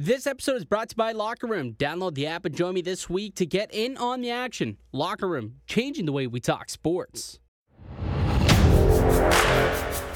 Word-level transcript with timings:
This 0.00 0.28
episode 0.28 0.54
is 0.54 0.64
brought 0.64 0.90
to 0.90 0.92
you 0.92 0.96
by 0.98 1.10
Locker 1.10 1.48
Room. 1.48 1.72
Download 1.72 2.14
the 2.14 2.28
app 2.28 2.44
and 2.44 2.54
join 2.54 2.74
me 2.74 2.82
this 2.82 3.10
week 3.10 3.34
to 3.34 3.44
get 3.44 3.74
in 3.74 3.96
on 3.96 4.20
the 4.20 4.30
action. 4.30 4.76
Locker 4.92 5.26
Room, 5.26 5.56
changing 5.66 6.06
the 6.06 6.12
way 6.12 6.28
we 6.28 6.38
talk 6.38 6.70
sports. 6.70 7.40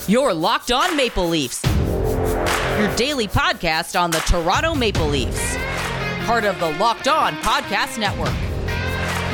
You're 0.07 0.33
Locked 0.35 0.71
On 0.71 0.97
Maple 0.97 1.27
Leafs, 1.27 1.65
your 1.65 2.95
daily 2.95 3.27
podcast 3.27 4.01
on 4.01 4.13
the 4.13 4.21
Toronto 4.21 4.77
Maple 4.77 5.09
Leafs, 5.09 5.57
part 6.27 6.45
of 6.45 6.61
the 6.61 6.71
Locked 6.79 7.09
On 7.09 7.35
Podcast 7.39 7.99
Network. 7.99 8.31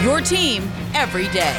Your 0.03 0.23
team 0.23 0.63
every 0.95 1.29
day. 1.29 1.53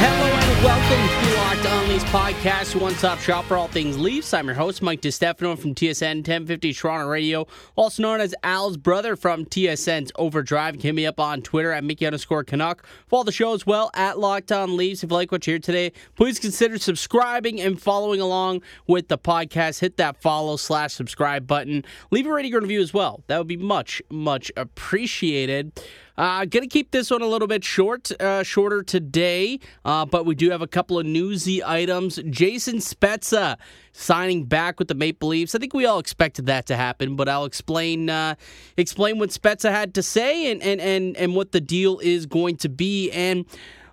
Hello 0.00 0.26
and 0.26 0.39
welcome 0.62 1.24
to 1.24 1.36
Locked 1.36 1.66
On 1.66 1.88
Leafs 1.88 2.04
podcast, 2.04 2.78
one 2.78 2.94
stop 2.94 3.18
shop 3.18 3.46
for 3.46 3.56
all 3.56 3.68
things 3.68 3.98
Leafs. 3.98 4.34
I'm 4.34 4.44
your 4.46 4.54
host, 4.54 4.82
Mike 4.82 5.00
DiStefano 5.00 5.58
from 5.58 5.74
TSN 5.74 6.16
1050 6.16 6.74
Toronto 6.74 7.06
Radio, 7.06 7.46
also 7.76 8.02
known 8.02 8.20
as 8.20 8.34
Al's 8.42 8.76
brother 8.76 9.16
from 9.16 9.46
TSN's 9.46 10.12
Overdrive. 10.16 10.74
Hit 10.82 10.94
me 10.94 11.06
up 11.06 11.18
on 11.18 11.40
Twitter 11.40 11.72
at 11.72 11.82
Mickey 11.82 12.04
underscore 12.04 12.44
Canuck. 12.44 12.86
Follow 13.08 13.24
the 13.24 13.32
show 13.32 13.54
as 13.54 13.64
well 13.64 13.90
at 13.94 14.18
Locked 14.18 14.52
On 14.52 14.76
Leafs. 14.76 15.02
If 15.02 15.10
you 15.10 15.16
like 15.16 15.32
what 15.32 15.46
you 15.46 15.54
hear 15.54 15.60
today, 15.60 15.92
please 16.14 16.38
consider 16.38 16.78
subscribing 16.78 17.58
and 17.58 17.80
following 17.80 18.20
along 18.20 18.60
with 18.86 19.08
the 19.08 19.16
podcast. 19.16 19.80
Hit 19.80 19.96
that 19.96 20.20
follow 20.20 20.58
slash 20.58 20.92
subscribe 20.92 21.46
button. 21.46 21.86
Leave 22.10 22.26
a 22.26 22.32
rating 22.32 22.54
or 22.54 22.60
review 22.60 22.82
as 22.82 22.92
well. 22.92 23.22
That 23.28 23.38
would 23.38 23.48
be 23.48 23.56
much, 23.56 24.02
much 24.10 24.52
appreciated. 24.58 25.72
Uh, 26.20 26.44
gonna 26.44 26.66
keep 26.66 26.90
this 26.90 27.10
one 27.10 27.22
a 27.22 27.26
little 27.26 27.48
bit 27.48 27.64
short, 27.64 28.12
uh, 28.20 28.42
shorter 28.42 28.82
today, 28.82 29.58
uh, 29.86 30.04
but 30.04 30.26
we 30.26 30.34
do 30.34 30.50
have 30.50 30.60
a 30.60 30.66
couple 30.66 30.98
of 30.98 31.06
newsy 31.06 31.64
items. 31.64 32.20
Jason 32.28 32.76
Spezza 32.76 33.56
signing 33.92 34.44
back 34.44 34.78
with 34.78 34.88
the 34.88 34.94
Maple 34.94 35.30
Leafs. 35.30 35.54
I 35.54 35.58
think 35.58 35.72
we 35.72 35.86
all 35.86 35.98
expected 35.98 36.44
that 36.44 36.66
to 36.66 36.76
happen, 36.76 37.16
but 37.16 37.26
I'll 37.26 37.46
explain 37.46 38.10
uh, 38.10 38.34
explain 38.76 39.18
what 39.18 39.30
Spezza 39.30 39.70
had 39.70 39.94
to 39.94 40.02
say 40.02 40.50
and, 40.50 40.62
and 40.62 40.78
and 40.78 41.16
and 41.16 41.34
what 41.34 41.52
the 41.52 41.60
deal 41.62 41.98
is 42.00 42.26
going 42.26 42.58
to 42.58 42.68
be. 42.68 43.10
And 43.12 43.46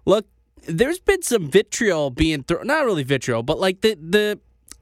look, 0.04 0.28
there's 0.68 1.00
been 1.00 1.22
some 1.22 1.50
vitriol 1.50 2.10
being 2.10 2.44
thrown, 2.44 2.68
not 2.68 2.84
really 2.84 3.04
vitriol, 3.04 3.42
but 3.42 3.58
like 3.58 3.80
the 3.80 3.96
the 4.02 4.38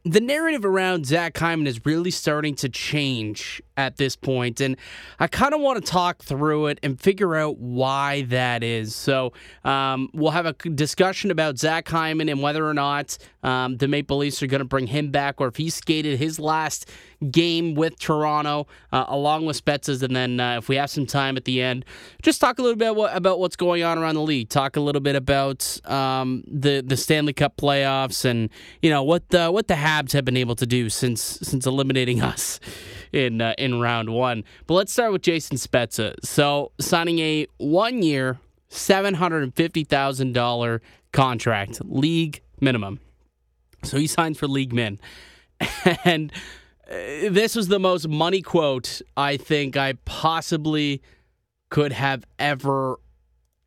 the 0.05 0.21
narrative 0.21 0.63
around 0.63 1.07
Zach 1.07 1.35
Hyman 1.35 1.65
is 1.65 1.83
really 1.83 2.11
starting 2.11 2.53
to 2.57 2.69
change 2.69 3.61
at 3.75 3.97
this 3.97 4.15
point, 4.15 4.61
and 4.61 4.77
I 5.19 5.25
kind 5.25 5.55
of 5.55 5.61
want 5.61 5.83
to 5.83 5.91
talk 5.91 6.21
through 6.21 6.67
it 6.67 6.79
and 6.83 7.01
figure 7.01 7.35
out 7.35 7.57
why 7.57 8.21
that 8.23 8.63
is. 8.63 8.95
So 8.95 9.33
um, 9.63 10.09
we'll 10.13 10.31
have 10.31 10.45
a 10.45 10.53
discussion 10.53 11.31
about 11.31 11.57
Zach 11.57 11.89
Hyman 11.89 12.29
and 12.29 12.41
whether 12.41 12.67
or 12.67 12.75
not 12.75 13.17
um, 13.41 13.77
the 13.77 13.87
Maple 13.87 14.17
Leafs 14.17 14.43
are 14.43 14.47
going 14.47 14.59
to 14.59 14.65
bring 14.65 14.87
him 14.87 15.09
back, 15.09 15.41
or 15.41 15.47
if 15.47 15.55
he 15.55 15.71
skated 15.71 16.19
his 16.19 16.39
last 16.39 16.87
game 17.31 17.75
with 17.75 17.97
Toronto 17.99 18.67
uh, 18.91 19.05
along 19.07 19.45
with 19.45 19.63
Spezza's, 19.63 20.03
and 20.03 20.15
then 20.15 20.39
uh, 20.39 20.57
if 20.57 20.69
we 20.69 20.75
have 20.75 20.89
some 20.89 21.05
time 21.05 21.37
at 21.37 21.45
the 21.45 21.61
end, 21.61 21.85
just 22.21 22.41
talk 22.41 22.59
a 22.59 22.61
little 22.61 22.77
bit 22.77 22.91
about, 22.91 23.15
about 23.15 23.39
what's 23.39 23.55
going 23.55 23.83
on 23.83 23.97
around 23.97 24.15
the 24.15 24.21
league. 24.21 24.49
Talk 24.49 24.75
a 24.75 24.81
little 24.81 25.01
bit 25.01 25.15
about 25.15 25.79
um, 25.89 26.43
the 26.47 26.83
the 26.85 26.97
Stanley 26.97 27.33
Cup 27.33 27.57
playoffs 27.57 28.25
and 28.25 28.49
you 28.81 28.89
know 28.89 29.03
what 29.03 29.29
the 29.29 29.49
what 29.51 29.67
the 29.67 29.75
Habs 29.75 30.13
have 30.13 30.25
been 30.25 30.37
able 30.37 30.55
to 30.55 30.65
do 30.65 30.89
since 30.89 31.21
since 31.21 31.65
eliminating 31.65 32.21
us 32.21 32.59
in 33.11 33.41
uh, 33.41 33.53
in 33.57 33.79
round 33.79 34.09
one. 34.09 34.43
But 34.67 34.75
let's 34.75 34.91
start 34.91 35.11
with 35.11 35.21
Jason 35.21 35.57
Spezza. 35.57 36.15
So 36.23 36.71
signing 36.79 37.19
a 37.19 37.47
one 37.57 38.03
year, 38.03 38.39
seven 38.67 39.15
hundred 39.15 39.43
and 39.43 39.55
fifty 39.55 39.83
thousand 39.83 40.33
dollar 40.33 40.81
contract, 41.11 41.81
league 41.85 42.41
minimum. 42.59 42.99
So 43.83 43.97
he 43.97 44.07
signs 44.07 44.37
for 44.37 44.47
league 44.47 44.73
min, 44.73 44.99
and 46.03 46.31
this 46.87 47.55
was 47.55 47.67
the 47.67 47.79
most 47.79 48.07
money 48.07 48.41
quote 48.41 49.01
I 49.17 49.37
think 49.37 49.77
I 49.77 49.93
possibly 50.05 51.01
could 51.69 51.91
have 51.91 52.25
ever 52.39 52.99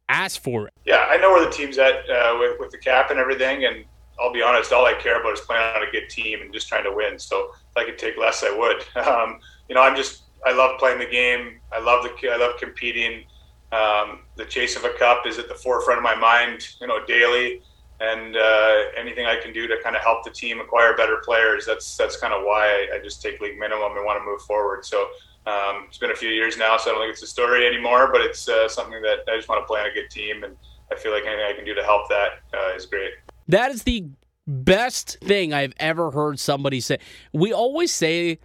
asked 0.09 0.43
for. 0.43 0.71
Yeah, 0.85 1.07
I 1.09 1.17
know 1.17 1.31
where 1.31 1.45
the 1.45 1.51
team's 1.51 1.79
at 1.79 2.09
uh, 2.09 2.37
with, 2.39 2.59
with 2.61 2.71
the 2.71 2.79
cap 2.79 3.11
and 3.11 3.19
everything, 3.19 3.65
and 3.65 3.85
I'll 4.21 4.33
be 4.33 4.43
honest, 4.43 4.73
all 4.73 4.87
I 4.87 4.95
care 4.95 5.21
about 5.21 5.35
is 5.35 5.41
playing 5.41 5.63
on 5.63 5.87
a 5.87 5.91
good 5.91 6.09
team 6.09 6.41
and 6.43 6.53
just 6.53 6.69
trying 6.69 6.85
to 6.85 6.93
win. 6.93 7.19
So 7.19 7.51
if 7.71 7.77
I 7.77 7.85
could 7.85 7.99
take 7.99 8.17
less, 8.17 8.43
I 8.43 8.57
would. 8.57 8.85
Um, 9.09 9.41
you 9.69 9.75
know, 9.75 9.83
I'm 9.83 9.95
just 9.97 10.23
I 10.47 10.53
love 10.53 10.79
playing 10.79 10.99
the 10.99 11.07
game. 11.07 11.61
I 11.73 11.79
love 11.81 12.03
the 12.03 12.31
I 12.31 12.37
love 12.37 12.59
competing. 12.59 13.25
Um, 13.71 14.21
the 14.37 14.47
chase 14.47 14.77
of 14.77 14.85
a 14.85 14.91
cup 14.99 15.27
is 15.27 15.39
at 15.39 15.49
the 15.49 15.55
forefront 15.55 15.99
of 15.99 16.03
my 16.03 16.15
mind, 16.15 16.67
you 16.81 16.87
know, 16.87 17.05
daily. 17.05 17.61
And 18.01 18.37
uh, 18.37 18.75
anything 18.97 19.27
I 19.27 19.37
can 19.41 19.53
do 19.53 19.67
to 19.67 19.77
kind 19.83 19.97
of 19.97 20.03
help 20.03 20.23
the 20.25 20.31
team 20.31 20.61
acquire 20.61 20.97
better 20.97 21.21
players, 21.25 21.67
that's 21.67 21.97
that's 21.97 22.17
kind 22.17 22.33
of 22.33 22.45
why 22.45 22.87
I, 22.93 22.97
I 22.97 22.99
just 23.03 23.21
take 23.21 23.41
league 23.41 23.59
minimum 23.59 23.97
and 23.97 24.05
want 24.05 24.21
to 24.21 24.25
move 24.25 24.41
forward. 24.43 24.85
So 24.85 25.09
um, 25.47 25.87
it's 25.89 25.99
been 25.99 26.13
a 26.13 26.17
few 26.17 26.29
years 26.29 26.57
now, 26.57 26.77
so 26.77 26.91
I 26.91 26.95
don't 26.95 27.03
think 27.03 27.13
it's 27.13 27.23
a 27.23 27.27
story 27.27 27.67
anymore. 27.67 28.11
But 28.13 28.21
it's 28.21 28.49
uh, 28.49 28.69
something 28.69 29.03
that 29.03 29.21
I 29.29 29.37
just 29.37 29.49
want 29.49 29.63
to 29.63 29.67
play 29.67 29.81
on 29.81 29.89
a 29.89 29.93
good 29.93 30.11
team, 30.11 30.45
and 30.45 30.57
I 30.93 30.97
feel 30.97 31.13
like 31.13 31.25
anything 31.27 31.45
I 31.45 31.55
can 31.55 31.65
do 31.65 31.75
to 31.75 31.83
help 31.83 32.09
that 32.09 32.41
uh, 32.55 32.77
is 32.77 32.87
great. 32.87 33.11
That 33.49 33.73
is 33.73 33.83
the 33.83 34.07
best 34.47 35.19
thing 35.21 35.53
I've 35.53 35.75
ever 35.79 36.11
heard 36.11 36.39
somebody 36.39 36.81
say. 36.81 36.99
We 37.33 37.53
always 37.53 37.93
say, 37.93 38.39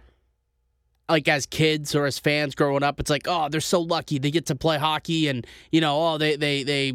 like 1.08 1.28
as 1.28 1.46
kids 1.46 1.94
or 1.94 2.06
as 2.06 2.18
fans 2.18 2.54
growing 2.54 2.82
up, 2.82 2.98
it's 2.98 3.10
like, 3.10 3.28
oh, 3.28 3.48
they're 3.48 3.60
so 3.60 3.80
lucky 3.80 4.18
they 4.18 4.30
get 4.30 4.46
to 4.46 4.56
play 4.56 4.78
hockey, 4.78 5.28
and 5.28 5.46
you 5.70 5.80
know, 5.80 6.08
oh, 6.08 6.18
they 6.18 6.36
they 6.36 6.64
they 6.64 6.94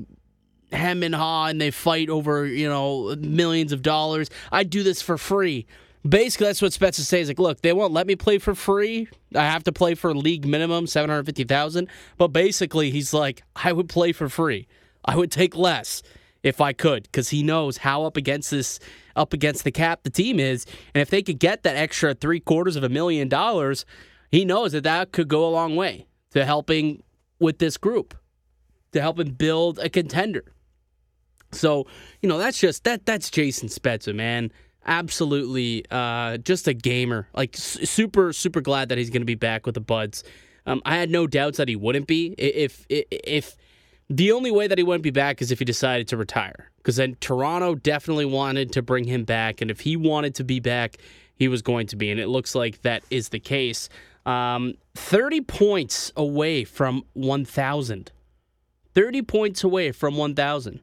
hem 0.72 1.04
and 1.04 1.16
haw 1.16 1.48
and 1.48 1.60
they 1.60 1.72
fight 1.72 2.10
over 2.10 2.46
you 2.46 2.70
know 2.70 3.16
millions 3.20 3.72
of 3.72 3.82
dollars. 3.82 4.30
I'd 4.52 4.70
do 4.70 4.84
this 4.84 5.02
for 5.02 5.18
free. 5.18 5.66
Basically, 6.08 6.48
that's 6.48 6.62
what 6.62 6.72
Spezza 6.72 7.02
says. 7.02 7.28
Like, 7.28 7.40
look, 7.40 7.62
they 7.62 7.74
won't 7.74 7.92
let 7.92 8.08
me 8.08 8.16
play 8.16 8.38
for 8.38 8.56
free. 8.56 9.10
I 9.36 9.46
have 9.46 9.66
to 9.66 9.74
play 9.74 9.96
for 9.96 10.16
league 10.16 10.46
minimum 10.46 10.88
seven 10.88 11.10
hundred 11.10 11.26
fifty 11.26 11.44
thousand. 11.44 11.90
But 12.18 12.30
basically, 12.30 12.90
he's 12.90 13.14
like, 13.14 13.44
I 13.56 13.74
would 13.74 13.90
play 13.90 14.14
for 14.14 14.30
free. 14.30 14.68
I 15.04 15.16
would 15.18 15.32
take 15.32 15.56
less 15.56 16.02
if 16.42 16.62
I 16.62 16.72
could, 16.72 17.04
because 17.04 17.30
he 17.30 17.44
knows 17.44 17.78
how 17.78 18.06
up 18.06 18.16
against 18.16 18.50
this, 18.52 18.80
up 19.16 19.34
against 19.34 19.66
the 19.66 19.72
cap 19.72 20.04
the 20.04 20.10
team 20.10 20.40
is, 20.40 20.66
and 20.94 21.02
if 21.02 21.10
they 21.10 21.22
could 21.22 21.38
get 21.38 21.64
that 21.64 21.76
extra 21.76 22.14
three 22.14 22.40
quarters 22.40 22.78
of 22.78 22.84
a 22.84 22.90
million 22.90 23.28
dollars, 23.28 23.86
he 24.32 24.46
knows 24.46 24.72
that 24.72 24.86
that 24.86 25.12
could 25.12 25.28
go 25.28 25.46
a 25.46 25.52
long 25.52 25.76
way 25.76 26.08
to 26.32 26.46
helping 26.46 27.04
with 27.40 27.60
this 27.60 27.76
group, 27.76 28.16
to 28.94 29.02
helping 29.02 29.32
build 29.32 29.80
a 29.80 29.90
contender. 29.90 30.46
So 31.52 31.88
you 32.22 32.30
know 32.30 32.38
that's 32.38 32.60
just 32.60 32.84
that 32.84 33.06
that's 33.06 33.30
Jason 33.30 33.70
Spezza, 33.70 34.14
man. 34.14 34.52
Absolutely, 34.86 35.86
uh, 35.92 36.38
just 36.38 36.68
a 36.68 36.74
gamer. 36.74 37.28
Like 37.34 37.56
super 37.56 38.34
super 38.34 38.62
glad 38.62 38.90
that 38.90 38.98
he's 38.98 39.10
going 39.10 39.22
to 39.22 39.26
be 39.26 39.36
back 39.36 39.66
with 39.66 39.76
the 39.76 39.82
Buds. 39.82 40.24
Um, 40.66 40.82
I 40.86 40.98
had 40.98 41.10
no 41.10 41.28
doubts 41.28 41.58
that 41.58 41.68
he 41.68 41.76
wouldn't 41.76 42.08
be 42.08 42.36
if 42.38 42.86
if. 42.90 43.06
if 43.10 43.56
the 44.12 44.32
only 44.32 44.50
way 44.50 44.66
that 44.66 44.78
he 44.78 44.84
wouldn't 44.84 45.04
be 45.04 45.12
back 45.12 45.40
is 45.40 45.52
if 45.52 45.60
he 45.60 45.66
decided 45.66 46.08
to 46.08 46.18
retire. 46.18 46.72
Because 46.78 46.96
then 46.96 47.16
Toronto 47.20 47.76
definitely 47.76 48.26
wanted 48.26 48.72
to 48.74 48.82
bring 48.82 49.04
him 49.04 49.24
back. 49.24 49.62
And 49.62 49.70
if 49.70 49.82
he 49.82 49.96
wanted 49.96 50.34
to 50.36 50.44
be 50.44 50.60
back, 50.60 50.98
he 51.36 51.48
was 51.48 51.62
going 51.62 51.88
to 51.88 51.96
be. 51.96 52.10
And 52.10 52.20
it 52.20 52.28
looks 52.28 52.56
like 52.56 52.82
that 52.82 53.04
is 53.12 53.30
the 53.30 53.40
case. 53.40 53.88
Um, 54.26 54.74
30 54.96 55.42
points 55.42 56.12
away 56.18 56.64
from 56.64 57.04
1,000. 57.14 58.12
30 58.96 59.22
points 59.22 59.64
away 59.64 59.92
from 59.92 60.18
1,000. 60.18 60.82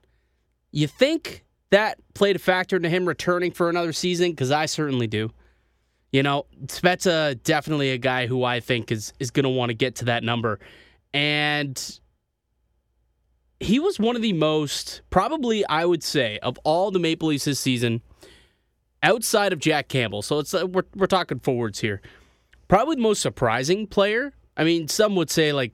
You 0.77 0.87
think 0.87 1.43
that 1.71 1.97
played 2.13 2.37
a 2.37 2.39
factor 2.39 2.77
into 2.77 2.91
him 2.91 3.09
returning 3.09 3.51
for 3.51 3.71
another 3.71 3.95
season? 3.95 4.33
Because 4.33 4.51
I 4.51 4.67
certainly 4.67 5.07
do. 5.07 5.31
You 6.13 6.23
know, 6.23 6.45
Spezza 6.67 7.43
definitely 7.43 7.93
a 7.93 7.99
guy 7.99 8.27
who 8.27 8.45
I 8.45 8.61
think 8.61 8.93
is 8.93 9.15
is 9.19 9.31
going 9.31 9.45
to 9.45 9.49
want 9.49 9.71
to 9.71 9.75
get 9.75 9.97
to 9.97 10.05
that 10.05 10.23
number. 10.23 10.61
And 11.15 11.99
he 13.59 13.81
was 13.81 13.99
one 13.99 14.17
of 14.17 14.23
the 14.23 14.35
most, 14.35 15.01
probably 15.09 15.65
I 15.65 15.87
would 15.87 16.03
say, 16.03 16.39
of 16.43 16.59
all 16.63 16.91
the 16.91 16.99
Maple 16.99 17.29
Leafs 17.29 17.47
this 17.47 17.59
season, 17.59 18.03
outside 19.03 19.55
of 19.55 19.59
Jack 19.59 19.89
Campbell. 19.89 20.21
So 20.21 20.41
it's 20.41 20.53
uh, 20.53 20.67
we're 20.67 20.85
we're 20.95 21.07
talking 21.07 21.39
forwards 21.39 21.81
here. 21.81 22.03
Probably 22.69 22.97
the 22.97 23.03
most 23.03 23.23
surprising 23.23 23.87
player. 23.87 24.35
I 24.59 24.65
mean, 24.65 24.89
some 24.89 25.17
would 25.17 25.31
say 25.31 25.55
like 25.55 25.73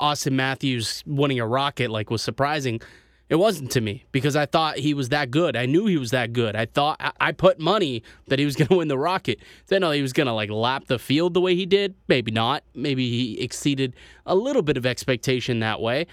Auston 0.00 0.34
Matthews 0.34 1.02
winning 1.08 1.40
a 1.40 1.46
Rocket 1.46 1.90
like 1.90 2.08
was 2.08 2.22
surprising. 2.22 2.80
It 3.28 3.36
wasn't 3.36 3.70
to 3.72 3.80
me 3.80 4.04
because 4.10 4.36
I 4.36 4.46
thought 4.46 4.78
he 4.78 4.94
was 4.94 5.10
that 5.10 5.30
good. 5.30 5.54
I 5.56 5.66
knew 5.66 5.86
he 5.86 5.98
was 5.98 6.12
that 6.12 6.32
good. 6.32 6.56
I 6.56 6.64
thought 6.64 7.14
I 7.20 7.32
put 7.32 7.58
money 7.60 8.02
that 8.28 8.38
he 8.38 8.44
was 8.44 8.56
going 8.56 8.68
to 8.68 8.76
win 8.76 8.88
the 8.88 8.98
Rocket. 8.98 9.40
Then 9.66 9.82
he 9.82 10.02
was 10.02 10.12
going 10.12 10.28
to 10.28 10.32
like 10.32 10.50
lap 10.50 10.86
the 10.86 10.98
field 10.98 11.34
the 11.34 11.40
way 11.40 11.54
he 11.54 11.66
did. 11.66 11.94
Maybe 12.08 12.30
not. 12.30 12.64
Maybe 12.74 13.10
he 13.10 13.40
exceeded 13.40 13.94
a 14.24 14.34
little 14.34 14.62
bit 14.62 14.76
of 14.76 14.86
expectation 14.86 15.60
that 15.60 15.80
way 15.80 16.06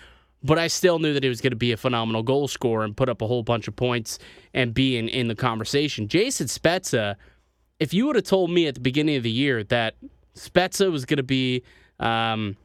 but 0.46 0.60
I 0.60 0.68
still 0.68 1.00
knew 1.00 1.12
that 1.14 1.24
he 1.24 1.30
was 1.30 1.42
going 1.42 1.52
to 1.52 1.58
be 1.58 1.72
a 1.72 1.78
phenomenal 1.78 2.22
goal 2.22 2.48
scorer 2.48 2.84
and 2.84 2.96
put 2.96 3.10
up 3.10 3.24
a 3.24 3.28
whole 3.28 3.42
bunch 3.42 3.68
of 3.68 3.76
points 3.76 4.20
and 4.54 4.76
be 4.76 4.96
in, 4.96 5.10
in 5.10 5.28
the 5.28 5.34
conversation. 5.34 6.08
Jason 6.08 6.46
Spezza, 6.46 7.16
if 7.80 7.96
you 7.96 8.06
would 8.06 8.16
have 8.16 8.26
told 8.26 8.52
me 8.52 8.68
at 8.68 8.76
the 8.76 8.80
beginning 8.80 9.16
of 9.16 9.24
the 9.24 9.32
year 9.32 9.64
that 9.64 9.96
Spezza 10.36 10.92
was 10.92 11.06
going 11.06 11.18
to 11.18 11.24
be, 11.24 11.64
um, 12.00 12.58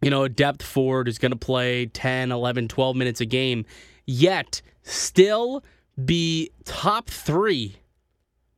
you 0.00 0.10
know, 0.10 0.24
a 0.24 0.28
depth 0.28 0.62
forward 0.62 1.06
who's 1.06 1.18
going 1.18 1.32
to 1.32 1.36
play 1.36 1.86
10, 1.86 2.30
11, 2.32 2.68
12 2.68 2.96
minutes 2.96 3.20
a 3.20 3.26
game, 3.26 3.64
yet 4.06 4.62
still 4.82 5.64
be 6.04 6.50
top 6.64 7.10
three 7.10 7.76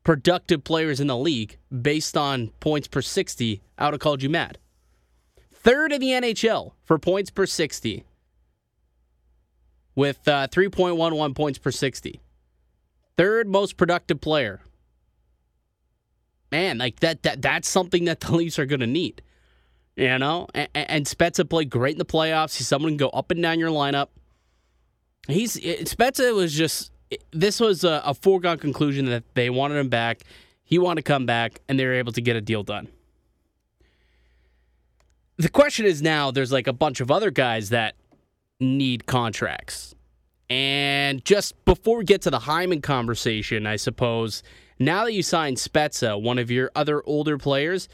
productive 0.04 0.64
players 0.64 1.00
in 1.00 1.06
the 1.06 1.16
league 1.16 1.56
based 1.82 2.16
on 2.16 2.48
points 2.60 2.88
per 2.88 3.02
60, 3.02 3.62
I 3.78 3.84
would 3.84 3.94
have 3.94 4.00
called 4.00 4.22
you 4.22 4.30
mad. 4.30 4.58
Third 5.52 5.92
in 5.92 6.00
the 6.00 6.08
NHL 6.08 6.72
for 6.84 6.98
points 6.98 7.30
per 7.30 7.46
60 7.46 8.04
with 9.94 10.26
uh, 10.26 10.48
3.11 10.48 11.34
points 11.34 11.58
per 11.58 11.70
60. 11.70 12.20
Third 13.16 13.48
most 13.48 13.76
productive 13.76 14.20
player. 14.20 14.60
Man, 16.50 16.78
like 16.78 17.00
that, 17.00 17.22
that 17.22 17.42
that's 17.42 17.68
something 17.68 18.06
that 18.06 18.20
the 18.20 18.34
Leafs 18.36 18.58
are 18.58 18.66
going 18.66 18.80
to 18.80 18.86
need. 18.86 19.22
You 20.00 20.18
know, 20.18 20.46
and, 20.54 20.68
and 20.74 21.04
Spezza 21.04 21.46
played 21.46 21.68
great 21.68 21.92
in 21.92 21.98
the 21.98 22.06
playoffs. 22.06 22.56
He's 22.56 22.66
someone 22.66 22.92
who 22.92 22.96
can 22.96 23.06
go 23.06 23.10
up 23.10 23.30
and 23.30 23.42
down 23.42 23.58
your 23.58 23.68
lineup. 23.68 24.08
He's 25.28 25.58
Spezza 25.58 26.34
was 26.34 26.54
just 26.54 26.90
this 27.32 27.60
was 27.60 27.84
a, 27.84 28.00
a 28.06 28.14
foregone 28.14 28.56
conclusion 28.56 29.04
that 29.10 29.24
they 29.34 29.50
wanted 29.50 29.76
him 29.76 29.90
back. 29.90 30.22
He 30.64 30.78
wanted 30.78 31.04
to 31.04 31.12
come 31.12 31.26
back, 31.26 31.60
and 31.68 31.78
they 31.78 31.84
were 31.84 31.92
able 31.92 32.12
to 32.12 32.22
get 32.22 32.34
a 32.34 32.40
deal 32.40 32.62
done. 32.62 32.88
The 35.36 35.50
question 35.50 35.84
is 35.84 36.00
now 36.00 36.30
there's 36.30 36.50
like 36.50 36.66
a 36.66 36.72
bunch 36.72 37.02
of 37.02 37.10
other 37.10 37.30
guys 37.30 37.68
that 37.68 37.94
need 38.58 39.04
contracts. 39.04 39.94
And 40.48 41.22
just 41.26 41.62
before 41.66 41.98
we 41.98 42.04
get 42.04 42.22
to 42.22 42.30
the 42.30 42.38
Hyman 42.38 42.80
conversation, 42.80 43.66
I 43.66 43.76
suppose, 43.76 44.42
now 44.78 45.04
that 45.04 45.12
you 45.12 45.22
signed 45.22 45.58
Spezza, 45.58 46.18
one 46.18 46.38
of 46.38 46.50
your 46.50 46.70
other 46.74 47.02
older 47.04 47.36
players, 47.36 47.86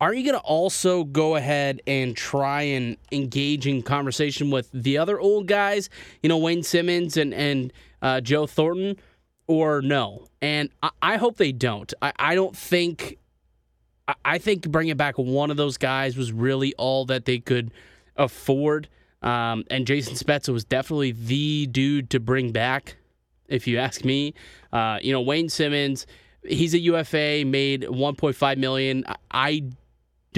are 0.00 0.14
you 0.14 0.22
going 0.22 0.38
to 0.38 0.46
also 0.46 1.04
go 1.04 1.36
ahead 1.36 1.82
and 1.86 2.16
try 2.16 2.62
and 2.62 2.96
engage 3.10 3.66
in 3.66 3.82
conversation 3.82 4.50
with 4.50 4.70
the 4.72 4.98
other 4.98 5.18
old 5.18 5.48
guys, 5.48 5.90
you 6.22 6.28
know, 6.28 6.38
Wayne 6.38 6.62
Simmonds 6.62 7.16
and, 7.16 7.34
and 7.34 7.72
uh, 8.00 8.20
Joe 8.20 8.46
Thornton, 8.46 8.96
or 9.48 9.82
no? 9.82 10.26
And 10.40 10.70
I, 10.82 10.90
I 11.02 11.16
hope 11.16 11.36
they 11.36 11.52
don't. 11.52 11.92
I, 12.00 12.12
I 12.18 12.34
don't 12.36 12.56
think. 12.56 13.18
I, 14.06 14.14
I 14.24 14.38
think 14.38 14.70
bringing 14.70 14.96
back 14.96 15.18
one 15.18 15.50
of 15.50 15.56
those 15.56 15.76
guys 15.76 16.16
was 16.16 16.32
really 16.32 16.74
all 16.74 17.04
that 17.06 17.24
they 17.24 17.38
could 17.38 17.72
afford. 18.16 18.88
Um, 19.20 19.64
and 19.68 19.84
Jason 19.84 20.14
Spezza 20.14 20.52
was 20.52 20.64
definitely 20.64 21.10
the 21.10 21.66
dude 21.66 22.10
to 22.10 22.20
bring 22.20 22.52
back, 22.52 22.96
if 23.48 23.66
you 23.66 23.78
ask 23.78 24.04
me. 24.04 24.34
Uh, 24.72 25.00
you 25.02 25.12
know, 25.12 25.20
Wayne 25.20 25.48
Simmonds 25.48 26.06
he's 26.48 26.74
a 26.74 26.78
UFA, 26.78 27.44
made 27.44 27.82
1.5 27.82 28.58
million. 28.58 29.04
I 29.30 29.64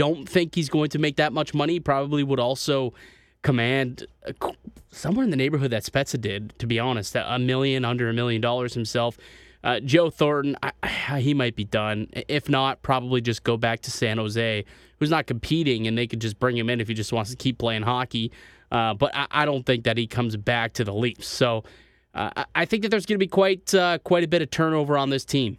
don't 0.00 0.26
think 0.26 0.54
he's 0.54 0.70
going 0.70 0.88
to 0.88 0.98
make 0.98 1.16
that 1.16 1.30
much 1.30 1.52
money. 1.52 1.78
Probably 1.78 2.24
would 2.24 2.40
also 2.40 2.94
command 3.42 4.06
somewhere 4.90 5.24
in 5.24 5.30
the 5.30 5.36
neighborhood 5.36 5.72
that 5.72 5.84
Spezza 5.84 6.18
did, 6.18 6.58
to 6.58 6.66
be 6.66 6.78
honest, 6.78 7.14
a 7.14 7.38
million, 7.38 7.84
under 7.84 8.08
a 8.08 8.14
million 8.14 8.40
dollars 8.40 8.72
himself. 8.72 9.18
Uh, 9.62 9.78
Joe 9.80 10.08
Thornton, 10.08 10.56
I, 10.62 11.18
he 11.18 11.34
might 11.34 11.54
be 11.54 11.64
done. 11.64 12.08
If 12.28 12.48
not, 12.48 12.80
probably 12.80 13.20
just 13.20 13.44
go 13.44 13.58
back 13.58 13.80
to 13.82 13.90
San 13.90 14.16
Jose, 14.16 14.64
who's 14.98 15.10
not 15.10 15.26
competing, 15.26 15.86
and 15.86 15.98
they 15.98 16.06
could 16.06 16.22
just 16.22 16.38
bring 16.38 16.56
him 16.56 16.70
in 16.70 16.80
if 16.80 16.88
he 16.88 16.94
just 16.94 17.12
wants 17.12 17.30
to 17.30 17.36
keep 17.36 17.58
playing 17.58 17.82
hockey. 17.82 18.32
Uh, 18.72 18.94
but 18.94 19.14
I, 19.14 19.26
I, 19.30 19.44
don't 19.44 19.66
think 19.66 19.84
that 19.84 19.98
he 19.98 20.06
comes 20.06 20.34
back 20.34 20.72
to 20.74 20.84
the 20.84 20.94
Leafs. 20.94 21.28
So 21.28 21.64
uh, 22.14 22.44
I 22.54 22.64
think 22.64 22.84
that 22.84 22.88
there's 22.88 23.04
going 23.04 23.18
to 23.18 23.22
be 23.22 23.28
quite 23.28 23.74
uh, 23.74 23.98
quite 23.98 24.24
a 24.24 24.28
bit 24.28 24.40
of 24.40 24.50
turnover 24.50 24.96
on 24.96 25.10
this 25.10 25.26
team. 25.26 25.58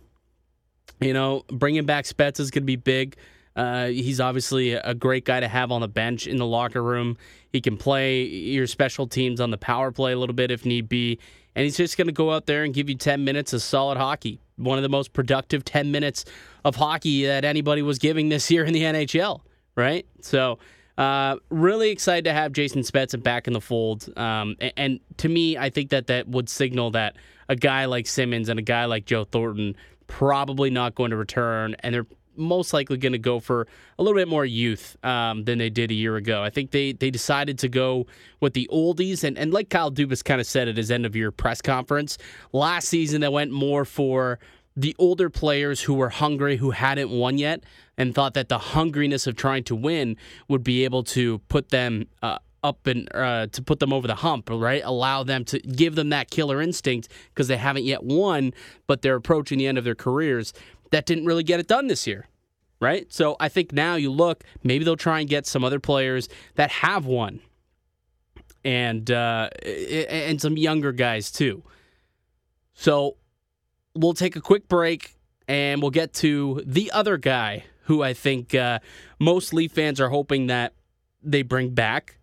You 1.00 1.14
know, 1.14 1.44
bringing 1.48 1.86
back 1.86 2.06
Spezza 2.06 2.40
is 2.40 2.50
going 2.50 2.64
to 2.64 2.66
be 2.66 2.76
big. 2.78 3.18
Uh, 3.56 3.88
he's 3.88 4.19
obviously 4.19 4.74
a 4.74 4.94
great 4.94 5.25
guy 5.25 5.39
to 5.39 5.48
have 5.48 5.71
on 5.71 5.81
the 5.81 5.88
bench 5.88 6.27
in 6.27 6.38
the 6.38 6.45
locker 6.45 6.81
room. 6.81 7.18
He 7.51 7.62
can 7.62 7.77
play 7.77 8.24
your 8.24 8.68
special 8.68 9.07
teams 9.07 9.42
on 9.42 9.51
the 9.51 9.57
power 9.57 9.92
play 9.92 10.13
a 10.13 10.18
little 10.18 10.36
bit 10.36 10.51
if 10.51 10.65
need 10.65 10.88
be. 10.88 11.19
And 11.56 11.65
he's 11.65 11.75
just 11.75 11.98
going 11.98 12.07
to 12.07 12.13
go 12.13 12.31
out 12.31 12.45
there 12.45 12.63
and 12.63 12.74
give 12.74 12.89
you 12.89 12.95
10 12.95 13.25
minutes 13.25 13.51
of 13.51 13.62
solid 13.62 13.98
hockey. 13.98 14.39
One 14.56 14.77
of 14.77 14.83
the 14.83 14.89
most 14.89 15.12
productive 15.12 15.65
10 15.65 15.92
minutes 15.92 16.24
of 16.63 16.75
hockey 16.75 17.25
that 17.25 17.44
anybody 17.44 17.81
was 17.81 17.98
giving 17.98 18.30
this 18.30 18.50
year 18.50 18.63
in 18.63 18.74
the 18.74 18.83
NHL, 18.83 19.42
right? 19.75 20.06
So, 20.21 20.59
uh, 20.98 21.38
really 21.50 21.89
excited 21.89 22.25
to 22.25 22.33
have 22.33 22.51
Jason 22.51 22.81
Spezza 22.83 23.21
back 23.21 23.48
in 23.48 23.53
the 23.53 23.62
fold. 23.62 24.07
Um, 24.18 24.56
and, 24.59 24.74
and, 24.77 25.00
to 25.18 25.30
me, 25.30 25.57
I 25.57 25.69
think 25.69 25.89
that 25.89 26.07
that 26.07 26.27
would 26.27 26.48
signal 26.48 26.92
that 26.92 27.15
a 27.50 27.56
guy 27.56 27.86
like 27.86 28.06
Simmonds 28.06 28.50
and 28.50 28.59
a 28.59 28.62
guy 28.62 28.86
like 28.86 29.06
Joe 29.06 29.24
Thornton 29.24 29.75
probably 30.07 30.69
not 30.69 30.94
going 30.94 31.12
to 31.12 31.18
return, 31.18 31.75
and 31.80 31.95
they're 31.95 32.06
most 32.36 32.74
likely 32.74 32.98
going 32.98 33.12
to 33.12 33.19
go 33.19 33.39
for 33.39 33.68
a 33.98 34.04
little 34.04 34.18
bit 34.18 34.28
more 34.28 34.45
youth 34.45 34.98
um, 35.04 35.44
than 35.44 35.57
they 35.57 35.69
did 35.69 35.92
a 35.92 35.94
year 35.94 36.16
ago. 36.16 36.44
I 36.44 36.50
think 36.50 36.72
they 36.72 36.94
they 36.94 37.12
decided 37.12 37.60
to 37.60 37.69
go 37.69 38.07
with 38.39 38.54
the 38.54 38.69
oldies, 38.72 39.24
and, 39.24 39.38
and 39.38 39.54
like 39.54 39.69
Kyle 39.69 39.92
Dubas 39.92 40.24
kind 40.24 40.42
of 40.42 40.48
said 40.48 40.68
at 40.68 40.78
his 40.78 40.92
end 40.92 41.06
of 41.06 41.16
year 41.16 41.31
press 41.31 41.62
conference 41.62 42.18
last 42.51 42.88
season, 42.88 43.22
they 43.22 43.30
went 43.30 43.51
more 43.51 43.86
for 43.86 44.39
the 44.75 44.95
older 44.98 45.30
players 45.30 45.81
who 45.81 45.94
were 45.94 46.10
hungry, 46.10 46.57
who 46.57 46.72
hadn't 46.72 47.10
won 47.10 47.38
yet, 47.38 47.63
and 47.98 48.16
thought 48.16 48.34
that 48.34 48.50
the 48.50 48.57
hungriness 48.57 49.27
of 49.27 49.36
trying 49.36 49.63
to 49.66 49.75
win 49.75 50.16
would 50.48 50.63
be 50.63 50.84
able 50.84 51.04
to 51.04 51.39
put 51.50 51.69
them. 51.69 52.07
Uh, 52.22 52.38
up 52.63 52.86
and 52.86 53.10
uh, 53.16 53.48
to 53.48 53.62
put 53.63 53.80
them 53.80 53.92
over 53.92 54.07
the 54.07 54.13
hump, 54.13 54.48
right? 54.51 54.84
Allow 54.86 55.24
them 55.24 55.44
to 55.45 55.60
give 55.60 55.95
them 55.95 56.10
that 56.10 56.30
killer 56.30 56.62
instinct 56.62 57.07
because 57.30 57.48
they 57.48 57.57
haven't 57.57 57.86
yet 57.86 58.04
won, 58.04 58.54
but 58.86 59.01
they're 59.01 59.16
approaching 59.16 59.57
the 59.57 59.66
end 59.66 59.80
of 59.80 59.84
their 59.84 59.95
careers 59.95 60.54
that 60.92 61.06
didn't 61.06 61.26
really 61.26 61.44
get 61.44 61.60
it 61.60 61.68
done 61.68 61.88
this 61.88 62.06
year, 62.06 62.28
right? 62.80 63.12
So 63.12 63.36
I 63.40 63.50
think 63.50 63.74
now 63.74 63.96
you 63.96 64.12
look, 64.12 64.44
maybe 64.64 64.86
they'll 64.86 64.96
try 64.96 65.20
and 65.20 65.28
get 65.28 65.46
some 65.46 65.64
other 65.64 65.80
players 65.80 66.30
that 66.56 66.70
have 66.70 67.06
won, 67.06 67.42
and 68.64 69.10
uh, 69.10 69.50
and 69.66 70.40
some 70.40 70.58
younger 70.58 70.92
guys 70.92 71.32
too. 71.32 71.64
So 72.74 73.18
we'll 73.96 74.14
take 74.14 74.36
a 74.36 74.42
quick 74.42 74.68
break 74.68 75.16
and 75.48 75.82
we'll 75.82 75.92
get 75.92 76.14
to 76.14 76.64
the 76.66 76.92
other 76.92 77.18
guy 77.18 77.66
who 77.84 78.02
I 78.02 78.14
think 78.14 78.56
uh, 78.56 78.80
most 79.20 79.54
Leaf 79.54 79.72
fans 79.74 80.00
are 80.00 80.10
hoping 80.10 80.48
that 80.48 80.74
they 81.22 81.42
bring 81.42 81.72
back. 81.72 82.18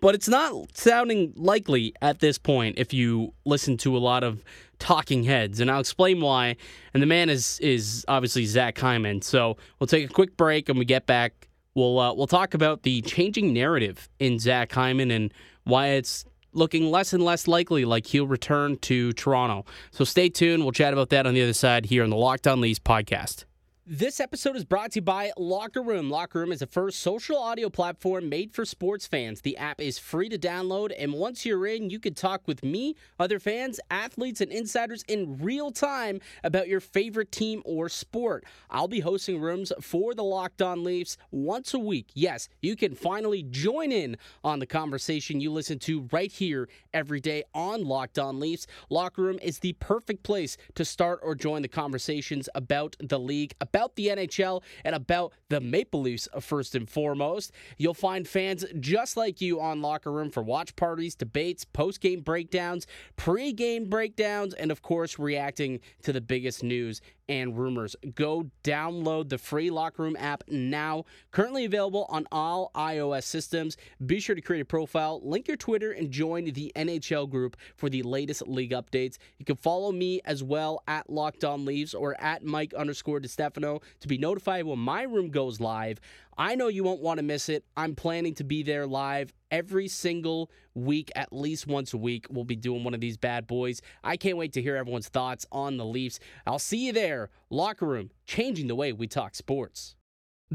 But 0.00 0.14
it's 0.14 0.28
not 0.28 0.76
sounding 0.76 1.32
likely 1.36 1.94
at 2.02 2.20
this 2.20 2.38
point 2.38 2.78
if 2.78 2.92
you 2.92 3.32
listen 3.44 3.76
to 3.78 3.96
a 3.96 3.98
lot 3.98 4.22
of 4.22 4.44
talking 4.78 5.24
heads, 5.24 5.60
and 5.60 5.70
I'll 5.70 5.80
explain 5.80 6.20
why. 6.20 6.56
And 6.94 7.02
the 7.02 7.06
man 7.06 7.28
is 7.28 7.58
is 7.60 8.04
obviously 8.08 8.44
Zach 8.44 8.78
Hyman. 8.78 9.22
So 9.22 9.56
we'll 9.78 9.86
take 9.86 10.08
a 10.08 10.12
quick 10.12 10.36
break, 10.36 10.68
and 10.68 10.78
we 10.78 10.84
get 10.84 11.06
back. 11.06 11.48
We'll 11.74 11.98
uh, 11.98 12.14
we'll 12.14 12.26
talk 12.26 12.54
about 12.54 12.82
the 12.82 13.02
changing 13.02 13.52
narrative 13.52 14.08
in 14.18 14.38
Zach 14.38 14.72
Hyman 14.72 15.10
and 15.10 15.32
why 15.64 15.88
it's 15.88 16.24
looking 16.52 16.90
less 16.90 17.12
and 17.12 17.22
less 17.22 17.46
likely 17.46 17.84
like 17.84 18.06
he'll 18.06 18.26
return 18.26 18.78
to 18.78 19.12
Toronto. 19.12 19.64
So 19.90 20.04
stay 20.04 20.28
tuned. 20.28 20.62
We'll 20.62 20.72
chat 20.72 20.92
about 20.92 21.10
that 21.10 21.26
on 21.26 21.34
the 21.34 21.42
other 21.42 21.52
side 21.52 21.86
here 21.86 22.02
on 22.02 22.10
the 22.10 22.16
Locked 22.16 22.46
On 22.46 22.60
Leafs 22.60 22.78
podcast. 22.78 23.45
This 23.88 24.18
episode 24.18 24.56
is 24.56 24.64
brought 24.64 24.90
to 24.90 24.96
you 24.96 25.02
by 25.02 25.30
Locker 25.38 25.80
Room. 25.80 26.10
Locker 26.10 26.40
Room 26.40 26.50
is 26.50 26.58
the 26.58 26.66
first 26.66 26.98
social 26.98 27.38
audio 27.38 27.70
platform 27.70 28.28
made 28.28 28.52
for 28.52 28.64
sports 28.64 29.06
fans. 29.06 29.42
The 29.42 29.56
app 29.56 29.80
is 29.80 29.96
free 29.96 30.28
to 30.28 30.36
download, 30.36 30.92
and 30.98 31.12
once 31.12 31.46
you're 31.46 31.68
in, 31.68 31.88
you 31.88 32.00
can 32.00 32.12
talk 32.12 32.48
with 32.48 32.64
me, 32.64 32.96
other 33.20 33.38
fans, 33.38 33.78
athletes, 33.88 34.40
and 34.40 34.50
insiders 34.50 35.04
in 35.06 35.38
real 35.38 35.70
time 35.70 36.20
about 36.42 36.66
your 36.66 36.80
favorite 36.80 37.30
team 37.30 37.62
or 37.64 37.88
sport. 37.88 38.42
I'll 38.70 38.88
be 38.88 38.98
hosting 38.98 39.40
rooms 39.40 39.70
for 39.80 40.14
the 40.14 40.24
Locked 40.24 40.62
On 40.62 40.82
Leafs 40.82 41.16
once 41.30 41.72
a 41.72 41.78
week. 41.78 42.08
Yes, 42.12 42.48
you 42.62 42.74
can 42.74 42.96
finally 42.96 43.44
join 43.44 43.92
in 43.92 44.16
on 44.42 44.58
the 44.58 44.66
conversation 44.66 45.38
you 45.38 45.52
listen 45.52 45.78
to 45.78 46.08
right 46.10 46.32
here 46.32 46.68
every 46.92 47.20
day 47.20 47.44
on 47.54 47.84
Locked 47.84 48.18
On 48.18 48.40
Leafs. 48.40 48.66
Locker 48.90 49.22
Room 49.22 49.38
is 49.40 49.60
the 49.60 49.74
perfect 49.74 50.24
place 50.24 50.56
to 50.74 50.84
start 50.84 51.20
or 51.22 51.36
join 51.36 51.62
the 51.62 51.68
conversations 51.68 52.48
about 52.56 52.96
the 52.98 53.20
league 53.20 53.54
about 53.60 53.75
the 53.96 54.08
NHL 54.08 54.62
and 54.84 54.94
about 54.94 55.32
the 55.48 55.60
Maple 55.60 56.00
Leafs 56.00 56.28
uh, 56.32 56.40
first 56.40 56.74
and 56.74 56.88
foremost. 56.88 57.52
You'll 57.76 57.94
find 57.94 58.26
fans 58.26 58.64
just 58.80 59.16
like 59.16 59.40
you 59.40 59.60
on 59.60 59.82
Locker 59.82 60.10
Room 60.10 60.30
for 60.30 60.42
watch 60.42 60.74
parties, 60.76 61.14
debates, 61.14 61.64
post 61.64 62.00
game 62.00 62.20
breakdowns, 62.20 62.86
pre 63.16 63.52
game 63.52 63.88
breakdowns, 63.88 64.54
and 64.54 64.70
of 64.70 64.82
course, 64.82 65.18
reacting 65.18 65.80
to 66.02 66.12
the 66.12 66.20
biggest 66.20 66.62
news 66.62 67.00
and 67.28 67.58
rumors. 67.58 67.96
Go 68.14 68.50
download 68.62 69.28
the 69.28 69.38
free 69.38 69.70
Locker 69.70 70.02
Room 70.02 70.16
app 70.18 70.44
now. 70.48 71.04
Currently 71.32 71.64
available 71.64 72.06
on 72.08 72.26
all 72.30 72.70
iOS 72.74 73.24
systems. 73.24 73.76
Be 74.04 74.20
sure 74.20 74.34
to 74.36 74.40
create 74.40 74.60
a 74.60 74.66
profile, 74.66 75.20
link 75.24 75.48
your 75.48 75.56
Twitter, 75.56 75.92
and 75.92 76.10
join 76.10 76.44
the 76.44 76.72
NHL 76.76 77.28
group 77.28 77.56
for 77.74 77.88
the 77.88 78.02
latest 78.02 78.46
league 78.46 78.70
updates. 78.70 79.18
You 79.38 79.44
can 79.44 79.56
follow 79.56 79.92
me 79.92 80.20
as 80.24 80.42
well 80.42 80.82
at 80.86 81.10
Locked 81.10 81.44
On 81.44 81.64
Leafs 81.64 81.94
or 81.94 82.20
at 82.20 82.44
Mike 82.44 82.74
underscore 82.74 83.20
DeStefano 83.20 83.65
to 83.74 84.08
be 84.08 84.18
notified 84.18 84.64
when 84.64 84.78
my 84.78 85.02
room 85.02 85.30
goes 85.30 85.60
live. 85.60 86.00
I 86.38 86.54
know 86.54 86.68
you 86.68 86.84
won't 86.84 87.00
want 87.00 87.18
to 87.18 87.24
miss 87.24 87.48
it. 87.48 87.64
I'm 87.76 87.94
planning 87.94 88.34
to 88.34 88.44
be 88.44 88.62
there 88.62 88.86
live 88.86 89.32
every 89.50 89.88
single 89.88 90.50
week, 90.74 91.10
at 91.16 91.32
least 91.32 91.66
once 91.66 91.94
a 91.94 91.98
week. 91.98 92.26
We'll 92.30 92.44
be 92.44 92.56
doing 92.56 92.84
one 92.84 92.94
of 92.94 93.00
these 93.00 93.16
bad 93.16 93.46
boys. 93.46 93.80
I 94.04 94.16
can't 94.16 94.36
wait 94.36 94.52
to 94.54 94.62
hear 94.62 94.76
everyone's 94.76 95.08
thoughts 95.08 95.46
on 95.50 95.76
the 95.76 95.84
Leafs. 95.84 96.18
I'll 96.46 96.58
see 96.58 96.86
you 96.86 96.92
there. 96.92 97.30
Locker 97.50 97.86
room, 97.86 98.10
changing 98.26 98.68
the 98.68 98.74
way 98.74 98.92
we 98.92 99.06
talk 99.06 99.34
sports. 99.34 99.96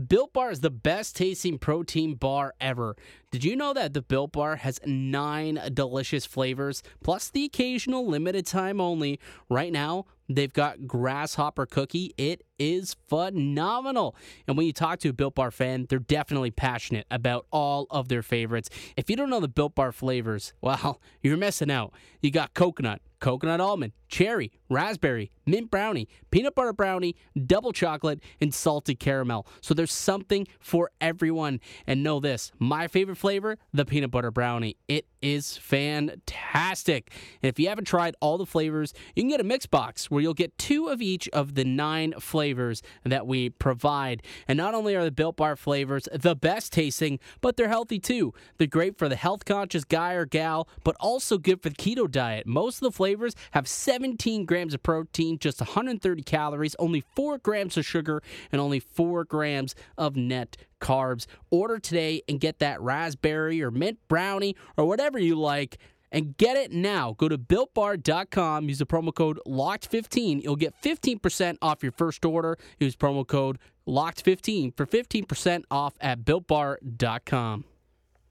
Built 0.08 0.32
Bar 0.32 0.52
is 0.52 0.62
the 0.62 0.70
best 0.70 1.18
tasting 1.18 1.58
protein 1.58 2.16
bar 2.16 2.54
ever. 2.62 2.96
Did 3.30 3.44
you 3.44 3.58
know 3.58 3.74
that 3.74 3.94
the 3.94 4.02
Built 4.02 4.32
Bar 4.32 4.56
has 4.56 4.80
nine 4.86 5.60
delicious 5.74 6.26
flavors, 6.26 6.82
plus 7.04 7.30
the 7.30 7.44
occasional 7.44 8.08
limited 8.08 8.46
time 8.46 8.80
only? 8.80 9.20
Right 9.50 9.74
now, 9.74 10.06
they've 10.36 10.54
got 10.54 10.88
grasshopper 10.88 11.66
cookie. 11.66 12.14
It 12.18 12.44
is 12.60 12.96
phenomenal. 13.08 14.16
And 14.48 14.56
when 14.56 14.68
you 14.68 14.74
talk 14.74 15.00
to 15.00 15.10
a 15.10 15.14
Built 15.14 15.36
Bar 15.36 15.52
fan, 15.52 15.88
they're 15.90 16.00
definitely 16.00 16.52
passionate 16.52 17.08
about 17.10 17.48
all 17.52 17.88
of 17.90 18.08
their 18.08 18.22
favorites. 18.22 18.70
If 18.96 19.10
you 19.10 19.16
don't 19.16 19.30
know 19.30 19.40
the 19.40 19.48
Built 19.48 19.76
Bar 19.76 19.92
flavors, 19.92 20.54
well, 20.62 21.02
you're 21.22 21.38
missing 21.38 21.72
out. 21.72 21.94
You 22.22 22.30
got 22.30 22.54
coconut, 22.54 23.02
coconut 23.20 23.60
almond, 23.60 23.94
cherry, 24.08 24.52
raspberry, 24.70 25.32
mint 25.46 25.72
brownie, 25.72 26.08
peanut 26.30 26.54
butter 26.54 26.74
brownie, 26.74 27.16
double 27.46 27.72
chocolate, 27.72 28.22
and 28.40 28.54
salted 28.54 29.00
caramel. 29.00 29.48
So 29.62 29.74
there's 29.74 29.92
something 29.94 30.48
for 30.60 30.92
everyone. 31.02 31.60
And 31.88 32.04
know 32.04 32.20
this 32.20 32.52
my 32.60 32.88
favorite 32.88 33.18
flavor, 33.18 33.58
the 33.74 33.86
peanut 33.86 34.12
butter 34.12 34.32
brownie. 34.32 34.78
It 34.88 35.06
is 35.22 35.58
fantastic. 35.58 37.12
And 37.42 37.50
if 37.50 37.60
you 37.60 37.70
haven't 37.70 37.86
tried 37.86 38.16
all 38.20 38.38
the 38.38 38.46
flavors, 38.46 38.94
you 39.16 39.24
can 39.24 39.30
get 39.30 39.40
a 39.40 39.44
mix 39.44 39.66
box 39.66 40.10
where 40.10 40.22
you'll 40.22 40.34
get 40.34 40.58
two 40.58 40.88
of 40.88 41.02
each 41.02 41.30
of 41.30 41.56
the 41.56 41.64
nine 41.64 42.14
flavors 42.20 42.82
that 43.04 43.28
we 43.28 43.50
provide. 43.50 44.24
And 44.48 44.58
not 44.58 44.74
only 44.74 44.96
are 44.96 45.04
the 45.04 45.12
Built 45.12 45.38
Bar 45.38 45.56
flavors 45.56 46.08
the 46.12 46.36
best 46.36 46.74
tasting, 46.74 47.20
but 47.42 47.58
they're 47.58 47.68
healthy 47.68 48.00
too. 48.00 48.34
They're 48.58 48.68
great 48.68 48.98
for 48.98 49.10
the 49.10 49.16
health 49.16 49.46
conscious 49.46 49.84
guy 49.84 50.14
or 50.14 50.26
gal, 50.26 50.68
but 50.84 50.96
also 51.00 51.38
good 51.38 51.62
for 51.62 51.70
the 51.70 51.76
keto 51.76 52.10
diet. 52.10 52.48
Most 52.48 52.78
of 52.78 52.92
the 52.92 52.96
flavors 52.96 53.36
have 53.52 53.68
17 53.68 54.46
grams 54.46 54.74
of 54.74 54.84
protein, 54.84 55.38
just 55.40 55.60
130 55.60 56.24
calories, 56.24 56.76
only 56.80 57.04
4 57.16 57.38
grams 57.38 57.78
of 57.78 57.86
sugar, 57.86 58.22
and 58.52 58.60
only 58.60 58.80
4 58.80 59.24
grams 59.26 59.76
of 59.98 60.16
net 60.16 60.58
carbs. 60.82 61.26
Order 61.50 61.80
today 61.80 62.22
and 62.28 62.40
get 62.40 62.60
that 62.60 62.82
raspberry 62.82 63.62
or 63.62 63.72
mint 63.72 64.00
brownie 64.10 64.56
or 64.76 64.86
whatever 64.86 65.18
you 65.18 65.36
like 65.40 65.78
and 66.12 66.36
get 66.38 66.58
it 66.58 66.72
now. 66.72 67.14
Go 67.18 67.30
to 67.30 67.38
builtbar.com, 67.38 68.68
use 68.68 68.80
the 68.80 68.86
promo 68.86 69.14
code 69.14 69.40
LOCKED15. 69.48 70.44
You'll 70.44 70.56
get 70.56 70.80
15% 70.82 71.58
off 71.62 71.82
your 71.82 71.94
first 71.94 72.26
order. 72.26 72.58
Use 72.80 72.96
promo 72.96 73.26
code 73.26 73.58
LOCKED15 73.88 74.76
for 74.76 74.86
15% 74.86 75.64
off 75.72 75.94
at 76.02 76.24
builtbar.com. 76.26 77.66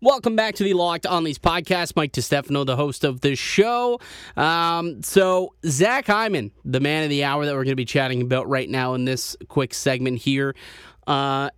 Welcome 0.02 0.34
back 0.34 0.54
to 0.54 0.64
the 0.64 0.72
Locked 0.72 1.04
On 1.04 1.24
These 1.24 1.38
podcast. 1.38 1.94
Mike 1.94 2.12
DeStefano, 2.12 2.64
the 2.64 2.76
host 2.76 3.04
of 3.04 3.20
this 3.20 3.38
show. 3.38 4.00
Um, 4.34 5.02
so, 5.02 5.54
Zach 5.66 6.06
Hyman, 6.06 6.52
the 6.64 6.80
man 6.80 7.04
of 7.04 7.10
the 7.10 7.24
hour 7.24 7.44
that 7.44 7.52
we're 7.52 7.64
going 7.64 7.72
to 7.72 7.76
be 7.76 7.84
chatting 7.84 8.22
about 8.22 8.48
right 8.48 8.68
now 8.68 8.94
in 8.94 9.04
this 9.04 9.36
quick 9.48 9.74
segment 9.74 10.16
here. 10.16 10.54
Uh, 11.06 11.50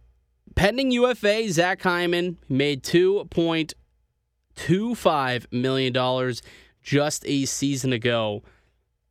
pending 0.54 0.90
UFA, 0.90 1.50
Zach 1.50 1.82
Hyman 1.82 2.38
made 2.48 2.82
$2.25 2.82 5.52
million 5.52 6.34
just 6.82 7.24
a 7.26 7.44
season 7.44 7.92
ago 7.92 8.42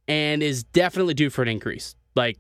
and 0.08 0.44
is 0.44 0.64
definitely 0.64 1.14
due 1.14 1.30
for 1.30 1.42
an 1.42 1.48
increase. 1.48 1.96
Like, 2.16 2.40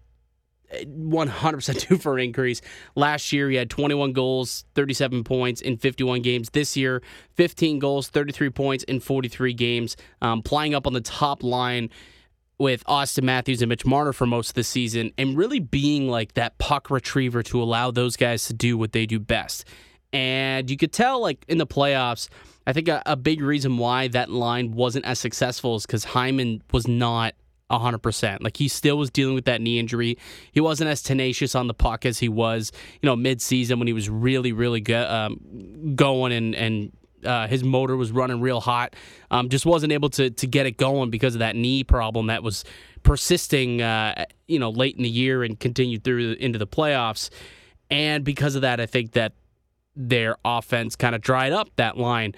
100% 0.74 1.88
due 1.88 1.98
for 1.98 2.18
an 2.18 2.24
increase. 2.24 2.62
Last 2.96 3.32
year, 3.32 3.50
he 3.50 3.58
had 3.58 3.70
21 3.70 4.14
goals, 4.14 4.66
37 4.76 5.24
points 5.24 5.62
in 5.62 5.78
51 5.78 6.22
games. 6.22 6.50
This 6.50 6.78
year, 6.78 7.02
15 7.36 7.80
goals, 7.80 8.08
33 8.08 8.50
points 8.50 8.84
in 8.86 9.00
43 9.00 9.54
games, 9.54 9.98
um, 10.22 10.42
playing 10.42 10.76
up 10.76 10.88
on 10.88 10.94
the 10.94 11.02
top 11.02 11.44
line 11.44 11.90
with 12.62 12.84
Auston 12.86 13.24
Matthews 13.24 13.62
and 13.62 13.70
Mitch 13.70 13.86
Marner 13.86 14.14
for 14.14 14.26
most 14.26 14.50
of 14.50 14.56
the 14.56 14.64
season, 14.64 15.12
and 15.18 15.36
really 15.36 15.60
being 15.60 16.08
like 16.08 16.36
that 16.36 16.58
puck 16.60 16.90
retriever 16.90 17.42
to 17.44 17.62
allow 17.62 17.92
those 17.92 18.16
guys 18.16 18.46
to 18.46 18.54
do 18.54 18.78
what 18.78 18.92
they 18.92 19.06
do 19.06 19.20
best. 19.20 19.66
And 20.14 20.70
you 20.70 20.78
could 20.78 20.94
tell, 20.94 21.22
like 21.22 21.44
in 21.48 21.58
the 21.58 21.68
playoffs, 21.68 22.30
I 22.68 22.74
think 22.74 22.88
a, 22.88 23.02
a 23.06 23.16
big 23.16 23.42
reason 23.42 23.78
why 23.78 24.08
that 24.10 24.30
line 24.30 24.74
wasn't 24.74 25.06
as 25.06 25.20
successful 25.20 25.76
is 25.76 25.86
because 25.86 26.04
Hyman 26.04 26.62
was 26.72 26.88
not 26.88 27.34
100%. 27.72 28.42
Like 28.42 28.58
he 28.58 28.68
still 28.68 28.98
was 28.98 29.10
dealing 29.10 29.34
with 29.34 29.46
that 29.46 29.62
knee 29.62 29.80
injury. 29.80 30.18
He 30.52 30.60
wasn't 30.60 30.90
as 30.90 31.02
tenacious 31.02 31.56
on 31.56 31.68
the 31.68 31.74
puck 31.74 32.06
as 32.06 32.20
he 32.20 32.30
was, 32.30 32.72
you 33.02 33.08
know, 33.08 33.16
mid-season 33.16 33.80
when 33.80 33.88
he 33.88 33.94
was 33.94 34.10
really, 34.10 34.52
really 34.52 34.82
go, 34.82 35.02
um, 35.10 35.96
going 35.96 36.34
and, 36.34 36.54
and 36.54 36.92
uh, 37.26 37.48
his 37.48 37.64
motor 37.64 37.96
was 37.96 38.12
running 38.12 38.42
real 38.42 38.60
hot. 38.60 38.96
Um, 39.30 39.50
just 39.50 39.66
wasn't 39.66 39.94
able 39.94 40.10
to 40.12 40.30
to 40.30 40.48
get 40.48 40.66
it 40.66 40.78
going 40.78 41.10
because 41.10 41.36
of 41.36 41.40
that 41.40 41.56
knee 41.56 41.84
problem 41.84 42.28
that 42.28 42.44
was 42.44 42.64
persisting, 43.04 43.82
uh, 43.82 44.26
you 44.48 44.60
know, 44.60 44.70
late 44.70 44.96
in 44.96 45.04
the 45.04 45.10
year 45.10 45.44
and 45.44 45.60
continued 45.60 46.04
through 46.04 46.34
into 46.34 46.60
the 46.60 46.68
playoffs. 46.68 47.30
And 47.90 48.24
because 48.24 48.56
of 48.56 48.62
that, 48.62 48.80
I 48.80 48.86
think 48.86 49.14
that 49.14 49.34
their 49.96 50.38
offense 50.46 50.96
kind 50.96 51.16
of 51.16 51.22
dried 51.22 51.52
up 51.52 51.70
that 51.76 51.98
line. 51.98 52.34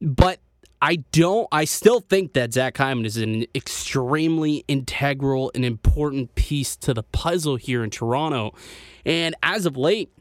But 0.00 0.40
I 0.80 0.96
don't. 1.12 1.48
I 1.50 1.64
still 1.64 2.00
think 2.00 2.34
that 2.34 2.52
Zach 2.52 2.76
Hyman 2.76 3.04
is 3.04 3.16
an 3.16 3.46
extremely 3.54 4.64
integral 4.68 5.50
and 5.54 5.64
important 5.64 6.34
piece 6.34 6.76
to 6.76 6.94
the 6.94 7.02
puzzle 7.02 7.56
here 7.56 7.82
in 7.82 7.90
Toronto. 7.90 8.54
And 9.04 9.34
as 9.42 9.66
of 9.66 9.76
late, 9.76 10.12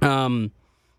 um, 0.00 0.52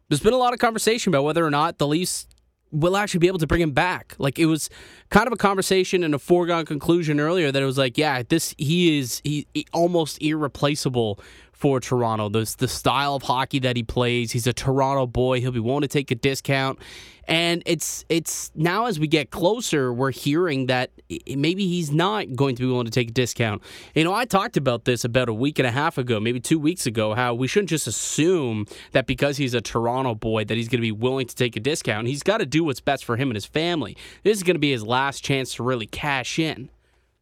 there's 0.10 0.22
been 0.22 0.34
a 0.34 0.38
lot 0.38 0.54
of 0.54 0.60
conversation 0.60 1.12
about 1.12 1.24
whether 1.24 1.46
or 1.46 1.52
not 1.52 1.78
the 1.78 1.88
Leafs 1.88 2.28
will 2.72 2.98
actually 2.98 3.20
be 3.20 3.28
able 3.28 3.40
to 3.40 3.48
bring 3.48 3.62
him 3.62 3.72
back. 3.72 4.16
Like 4.20 4.38
it 4.38 4.46
was 4.46 4.70
kind 5.10 5.28
of 5.28 5.34
a 5.34 5.38
conversation 5.38 6.04
and 6.04 6.14
a 6.14 6.20
foregone 6.20 6.66
conclusion 6.66 7.20
earlier 7.20 7.52
that 7.52 7.62
it 7.62 7.66
was 7.66 7.78
like, 7.78 7.98
yeah, 7.98 8.22
this 8.28 8.54
he 8.58 9.00
is 9.00 9.22
he, 9.24 9.48
he 9.54 9.66
almost 9.74 10.22
irreplaceable 10.22 11.20
for 11.60 11.82
Toronto. 11.82 12.30
The 12.30 12.56
the 12.58 12.70
style 12.70 13.16
of 13.16 13.24
hockey 13.24 13.60
that 13.60 13.76
he 13.76 13.84
plays, 13.84 14.32
he's 14.32 14.48
a 14.48 14.54
Toronto 14.54 15.06
boy. 15.06 15.42
He'll 15.42 15.52
be 15.52 15.60
willing 15.60 15.82
to 15.82 15.90
take 15.90 16.10
a 16.10 16.16
discount. 16.16 16.80
And 17.28 17.62
it's 17.66 18.06
it's 18.08 18.50
now 18.56 18.86
as 18.86 18.98
we 18.98 19.08
get 19.08 19.30
closer, 19.30 19.94
we're 19.94 20.12
hearing 20.12 20.68
that 20.68 20.92
maybe 21.28 21.68
he's 21.68 21.92
not 21.92 22.34
going 22.34 22.56
to 22.56 22.64
be 22.64 22.68
willing 22.68 22.86
to 22.86 22.92
take 22.92 23.10
a 23.10 23.14
discount. 23.14 23.62
You 23.94 24.06
know, 24.06 24.14
I 24.14 24.24
talked 24.24 24.56
about 24.56 24.86
this 24.86 25.04
about 25.04 25.28
a 25.28 25.34
week 25.34 25.60
and 25.60 25.68
a 25.68 25.72
half 25.72 25.98
ago, 25.98 26.20
maybe 26.22 26.40
two 26.40 26.58
weeks 26.58 26.86
ago, 26.86 27.14
how 27.14 27.34
we 27.34 27.48
shouldn't 27.48 27.70
just 27.70 27.88
assume 27.88 28.66
that 28.94 29.06
because 29.06 29.36
he's 29.36 29.54
a 29.54 29.62
Toronto 29.62 30.16
boy 30.16 30.46
that 30.46 30.56
he's 30.56 30.70
going 30.70 30.80
to 30.80 30.88
be 30.88 30.94
willing 30.94 31.28
to 31.28 31.36
take 31.36 31.58
a 31.58 31.60
discount. 31.60 32.08
He's 32.08 32.24
got 32.24 32.38
to 32.38 32.46
do 32.46 32.64
what's 32.64 32.80
best 32.80 33.04
for 33.04 33.18
him 33.18 33.30
and 33.30 33.36
his 33.36 33.46
family. 33.46 33.98
This 34.24 34.38
is 34.38 34.44
going 34.44 34.56
to 34.56 34.60
be 34.60 34.72
his 34.72 34.84
last 34.84 35.24
chance 35.24 35.56
to 35.56 35.64
really 35.64 35.88
cash 35.88 36.40
in. 36.40 36.70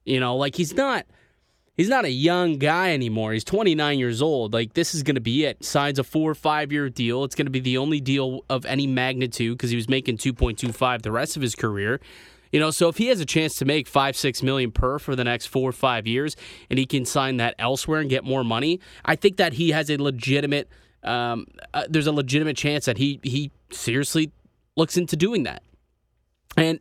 You 0.05 0.19
know, 0.19 0.37
like 0.37 0.55
he's 0.55 0.75
not 0.75 1.07
he's 1.77 1.87
not 1.87 2.03
a 2.03 2.09
young 2.09 2.57
guy 2.57 2.91
anymore. 2.91 3.31
He's 3.31 3.43
29 3.43 3.99
years 3.99 4.21
old. 4.21 4.53
Like 4.53 4.73
this 4.73 4.93
is 4.93 5.03
going 5.03 5.15
to 5.15 5.21
be 5.21 5.45
it. 5.45 5.63
Signs 5.63 5.99
a 5.99 6.03
four 6.03 6.29
or 6.29 6.35
five 6.35 6.71
year 6.71 6.89
deal. 6.89 7.23
It's 7.23 7.35
going 7.35 7.45
to 7.45 7.51
be 7.51 7.59
the 7.59 7.77
only 7.77 8.01
deal 8.01 8.43
of 8.49 8.65
any 8.65 8.87
magnitude 8.87 9.57
because 9.57 9.69
he 9.69 9.75
was 9.75 9.87
making 9.87 10.17
2.25 10.17 11.03
the 11.03 11.11
rest 11.11 11.37
of 11.37 11.41
his 11.41 11.55
career. 11.55 12.01
You 12.51 12.59
know, 12.59 12.71
so 12.71 12.87
if 12.87 12.97
he 12.97 13.07
has 13.07 13.19
a 13.19 13.25
chance 13.25 13.55
to 13.57 13.65
make 13.65 13.87
five, 13.87 14.15
six 14.15 14.41
million 14.41 14.71
per 14.71 14.99
for 14.99 15.15
the 15.15 15.23
next 15.23 15.47
four 15.47 15.69
or 15.69 15.73
five 15.73 16.07
years, 16.07 16.35
and 16.69 16.79
he 16.79 16.85
can 16.85 17.05
sign 17.05 17.37
that 17.37 17.55
elsewhere 17.59 17.99
and 17.99 18.09
get 18.09 18.23
more 18.23 18.43
money, 18.43 18.79
I 19.03 19.15
think 19.15 19.37
that 19.37 19.53
he 19.53 19.71
has 19.71 19.89
a 19.89 19.97
legitimate. 19.97 20.69
Um, 21.03 21.47
uh, 21.73 21.83
there's 21.89 22.07
a 22.07 22.11
legitimate 22.11 22.57
chance 22.57 22.85
that 22.85 22.97
he 22.97 23.19
he 23.21 23.51
seriously 23.71 24.31
looks 24.75 24.97
into 24.97 25.15
doing 25.15 25.43
that, 25.43 25.61
and 26.55 26.79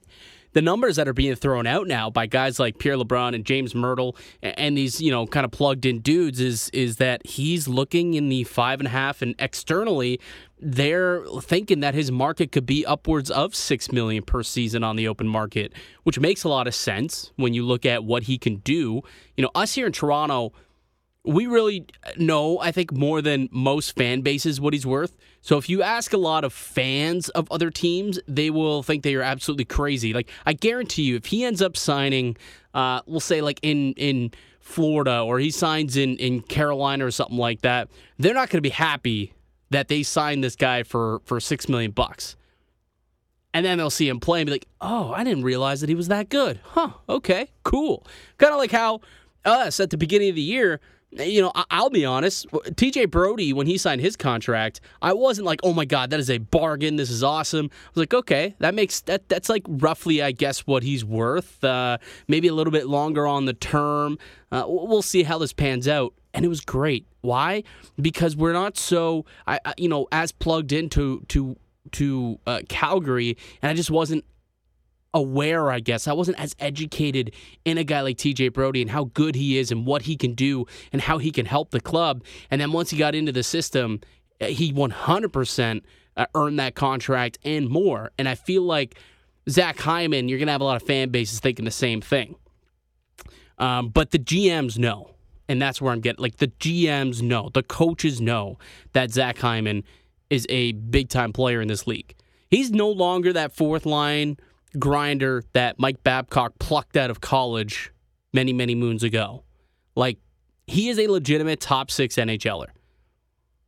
the 0.57 0.63
numbers 0.63 0.97
that 0.97 1.07
are 1.07 1.13
being 1.13 1.35
thrown 1.35 1.67
out 1.67 1.87
now 1.87 2.09
by 2.09 2.25
guys 2.25 2.59
like 2.59 2.79
Pierre 2.79 2.97
LeBrun 2.97 3.35
and 3.35 3.45
James 3.45 3.75
Mirtle 3.75 4.17
and 4.43 4.75
these, 4.75 5.03
you 5.03 5.11
know, 5.11 5.27
kind 5.27 5.45
of 5.45 5.51
plugged 5.51 5.85
in 5.85 5.99
dudes 5.99 6.41
is 6.41 6.71
is 6.71 6.97
that 6.97 7.27
he's 7.27 7.69
looking 7.69 8.15
in 8.15 8.31
the 8.31 8.43
five 8.45 8.81
and 8.81 8.87
a 8.87 8.91
half 8.91 9.21
and 9.21 9.35
externally 9.39 10.19
they're 10.59 11.23
thinking 11.43 11.81
that 11.81 11.93
his 11.95 12.11
market 12.11 12.53
could 12.53 12.65
be 12.65 12.87
upwards 12.87 13.31
of 13.31 13.55
six 13.55 13.93
million 13.93 14.23
per 14.23 14.43
season 14.43 14.83
on 14.83 14.97
the 14.97 15.07
open 15.07 15.29
market, 15.29 15.75
which 16.05 16.19
makes 16.19 16.45
a 16.45 16.49
lot 16.49 16.67
of 16.67 16.75
sense 16.75 17.33
when 17.37 17.53
you 17.53 17.63
look 17.63 17.85
at 17.85 18.05
what 18.05 18.23
he 18.23 18.39
can 18.39 18.57
do. 18.57 19.03
You 19.37 19.43
know, 19.43 19.51
us 19.55 19.75
here 19.75 19.85
in 19.85 19.93
Toronto, 19.93 20.55
we 21.27 21.47
really 21.47 21.87
know, 22.17 22.61
I 22.61 22.71
think, 22.71 22.93
more 22.93 23.21
than 23.21 23.49
most 23.51 23.97
fan 23.97 24.21
bases 24.21 24.61
what 24.61 24.73
he's 24.73 24.87
worth. 24.87 25.17
So 25.41 25.59
if 25.59 25.69
you 25.69 25.83
ask 25.83 26.13
a 26.13 26.19
lot 26.19 26.45
of 26.45 26.53
fans 26.53 27.29
of 27.31 27.51
other 27.51 27.71
teams, 27.71 28.21
they 28.29 28.51
will 28.51 28.83
think 28.83 29.03
they 29.03 29.15
are 29.17 29.23
absolutely 29.23 29.65
crazy. 29.65 30.13
Like 30.13 30.31
I 30.45 30.53
guarantee 30.53 31.03
you, 31.03 31.17
if 31.17 31.27
he 31.27 31.45
ends 31.45 31.61
up 31.61 31.77
signing, 31.77 32.37
uh, 32.75 33.01
we'll 33.07 33.21
say 33.21 33.41
like 33.41 33.59
in 33.63 33.93
in 33.95 34.31
Florida 34.61 35.21
or 35.21 35.39
he 35.39 35.51
signs 35.51 35.97
in 35.97 36.17
in 36.17 36.43
Carolina 36.43 37.07
or 37.07 37.11
something 37.11 37.39
like 37.39 37.63
that, 37.63 37.89
they're 38.19 38.35
not 38.35 38.49
going 38.51 38.59
to 38.59 38.63
be 38.63 38.71
happy 38.71 39.33
that 39.71 39.89
they 39.89 40.03
signed 40.03 40.45
this 40.45 40.57
guy 40.57 40.83
for 40.85 41.21
for 41.25 41.41
six 41.41 41.69
million 41.69 41.91
bucks. 41.91 42.37
And 43.53 43.65
then 43.65 43.79
they'll 43.79 43.89
see 43.89 44.09
him 44.09 44.21
play 44.21 44.41
and 44.41 44.47
be 44.47 44.53
like, 44.53 44.69
"Oh, 44.81 45.13
I 45.13 45.25
didn't 45.25 45.45
realize 45.45 45.81
that 45.81 45.89
he 45.89 45.95
was 45.95 46.09
that 46.09 46.29
good." 46.29 46.61
Huh? 46.63 46.91
Okay, 47.09 47.51
cool. 47.63 48.07
Kind 48.39 48.53
of 48.53 48.59
like 48.59 48.71
how 48.71 49.01
us 49.45 49.81
at 49.81 49.91
the 49.91 49.97
beginning 49.97 50.29
of 50.29 50.35
the 50.35 50.43
year 50.43 50.81
you 51.13 51.41
know, 51.41 51.53
I'll 51.71 51.91
be 51.91 52.05
honest. 52.05 52.47
TJ 52.51 53.11
Brodie, 53.11 53.53
when 53.53 53.67
he 53.67 53.79
signed 53.79 54.01
his 54.01 54.17
contract, 54.17 54.81
I 55.01 55.13
wasn't 55.13 55.47
like, 55.47 55.61
"Oh 55.63 55.73
my 55.73 55.85
god, 55.85 56.11
that 56.11 56.21
is 56.21 56.31
a 56.31 56.39
bargain. 56.39 56.97
This 56.97 57.11
is 57.11 57.23
awesome." 57.23 57.71
I 57.73 57.89
was 57.95 58.03
like, 58.03 58.15
"Okay, 58.15 58.55
that 58.59 58.75
makes 58.75 59.01
that 59.03 59.29
that's 59.29 59.49
like 59.49 59.63
roughly, 59.69 60.23
I 60.23 60.33
guess, 60.33 60.61
what 60.67 60.83
he's 60.83 61.05
worth. 61.05 61.63
Uh, 61.63 61.99
maybe 62.29 62.49
a 62.49 62.55
little 62.55 62.73
bit 62.73 62.87
longer 62.87 63.27
on 63.27 63.45
the 63.45 63.55
term. 63.55 64.19
Uh, 64.51 64.65
we'll 64.67 65.03
see 65.03 65.23
how 65.23 65.39
this 65.39 65.53
pans 65.53 65.89
out." 65.89 66.13
And 66.35 66.45
it 66.45 66.49
was 66.49 66.61
great. 66.61 67.07
Why? 67.23 67.63
Because 68.01 68.37
we're 68.37 68.53
not 68.53 68.77
so, 68.77 69.25
I, 69.47 69.59
you 69.79 69.89
know, 69.89 70.07
as 70.13 70.33
plugged 70.33 70.73
into 70.73 71.25
to 71.29 71.57
to 71.93 72.39
uh, 72.47 72.61
Calgary, 72.69 73.37
and 73.63 73.71
I 73.71 73.75
just 73.75 73.91
wasn't 73.91 74.25
aware, 75.17 75.71
I 75.71 75.81
guess. 75.81 76.07
I 76.07 76.13
wasn't 76.13 76.39
as 76.39 76.55
educated 76.59 77.35
in 77.65 77.79
a 77.79 77.85
guy 77.85 78.03
like 78.03 78.19
TJ 78.19 78.53
Brodie 78.53 78.83
and 78.83 78.91
how 78.91 79.05
good 79.15 79.35
he 79.35 79.59
is 79.59 79.73
and 79.73 79.87
what 79.87 80.03
he 80.03 80.15
can 80.15 80.35
do 80.35 80.67
and 80.93 81.01
how 81.01 81.17
he 81.19 81.31
can 81.31 81.47
help 81.47 81.71
the 81.71 81.81
club. 81.81 82.23
And 82.51 82.61
then 82.61 82.71
once 82.71 82.91
he 82.91 82.99
got 82.99 83.15
into 83.15 83.33
the 83.33 83.43
system, 83.43 84.01
eh, 84.41 84.49
he 84.49 84.73
100% 84.73 85.83
uh, 86.17 86.27
earned 86.35 86.59
that 86.59 86.75
contract 86.75 87.39
and 87.45 87.69
more. 87.69 88.11
And 88.19 88.29
I 88.29 88.35
feel 88.35 88.63
like 88.63 88.99
Zach 89.49 89.79
Hyman, 89.79 90.29
you're 90.29 90.39
going 90.39 90.49
to 90.49 90.53
have 90.53 90.61
a 90.61 90.65
lot 90.65 90.81
of 90.81 90.87
fan 90.87 91.09
bases 91.09 91.41
thinking 91.41 91.65
the 91.65 91.71
same 91.71 92.03
thing. 92.03 92.37
Um, 93.59 93.89
but 93.89 94.11
the 94.11 94.19
GMs 94.19 94.79
know. 94.79 95.13
And 95.49 95.63
that's 95.63 95.81
where 95.81 95.93
I'm 95.93 96.01
getting 96.01 96.21
like 96.21 96.37
the 96.37 96.49
GMs 96.49 97.23
know, 97.23 97.51
the 97.55 97.63
coaches 97.63 98.21
know 98.21 98.59
that 98.93 99.13
Zach 99.13 99.39
Hyman 99.39 99.85
is 100.29 100.45
a 100.51 100.73
big 100.73 101.09
time 101.09 101.33
player 101.33 101.63
in 101.63 101.69
this 101.69 101.87
league. 101.87 102.17
He's 102.51 102.71
no 102.73 102.91
longer 102.91 103.33
that 103.33 103.53
fourth 103.53 103.87
line 103.87 104.39
grinder 104.77 105.45
that 105.53 105.79
Mike 105.79 106.03
Babcock 106.03 106.59
plucked 106.59 106.97
out 106.97 107.11
of 107.11 107.21
college 107.21 107.93
many, 108.33 108.53
many 108.53 108.75
moons 108.75 109.03
ago. 109.03 109.45
Like, 109.95 110.19
he 110.67 110.89
is 110.89 110.99
a 110.99 111.07
legitimate 111.07 111.61
top 111.61 111.91
six 111.91 112.17
NHLer. 112.17 112.69